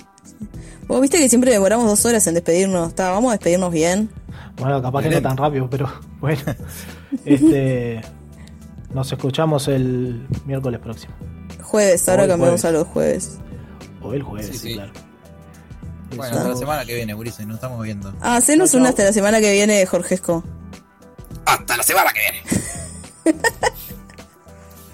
[0.87, 2.89] Vos viste que siempre demoramos dos horas en despedirnos.
[2.89, 4.09] Está, vamos a despedirnos bien.
[4.59, 6.41] bueno, capaz que no tan rápido, pero bueno.
[7.25, 8.01] Este.
[8.93, 11.13] Nos escuchamos el miércoles próximo.
[11.61, 13.37] Jueves, ahora cambiamos a los jueves.
[14.01, 14.93] O el jueves, Sí, claro.
[16.15, 16.37] Bueno, Eso.
[16.37, 18.13] hasta la semana que viene, Gurice, nos estamos viendo.
[18.21, 20.41] Ah, hacenos una hasta la semana que viene, Jorgesco.
[21.45, 22.19] Hasta la semana que
[23.33, 23.41] viene.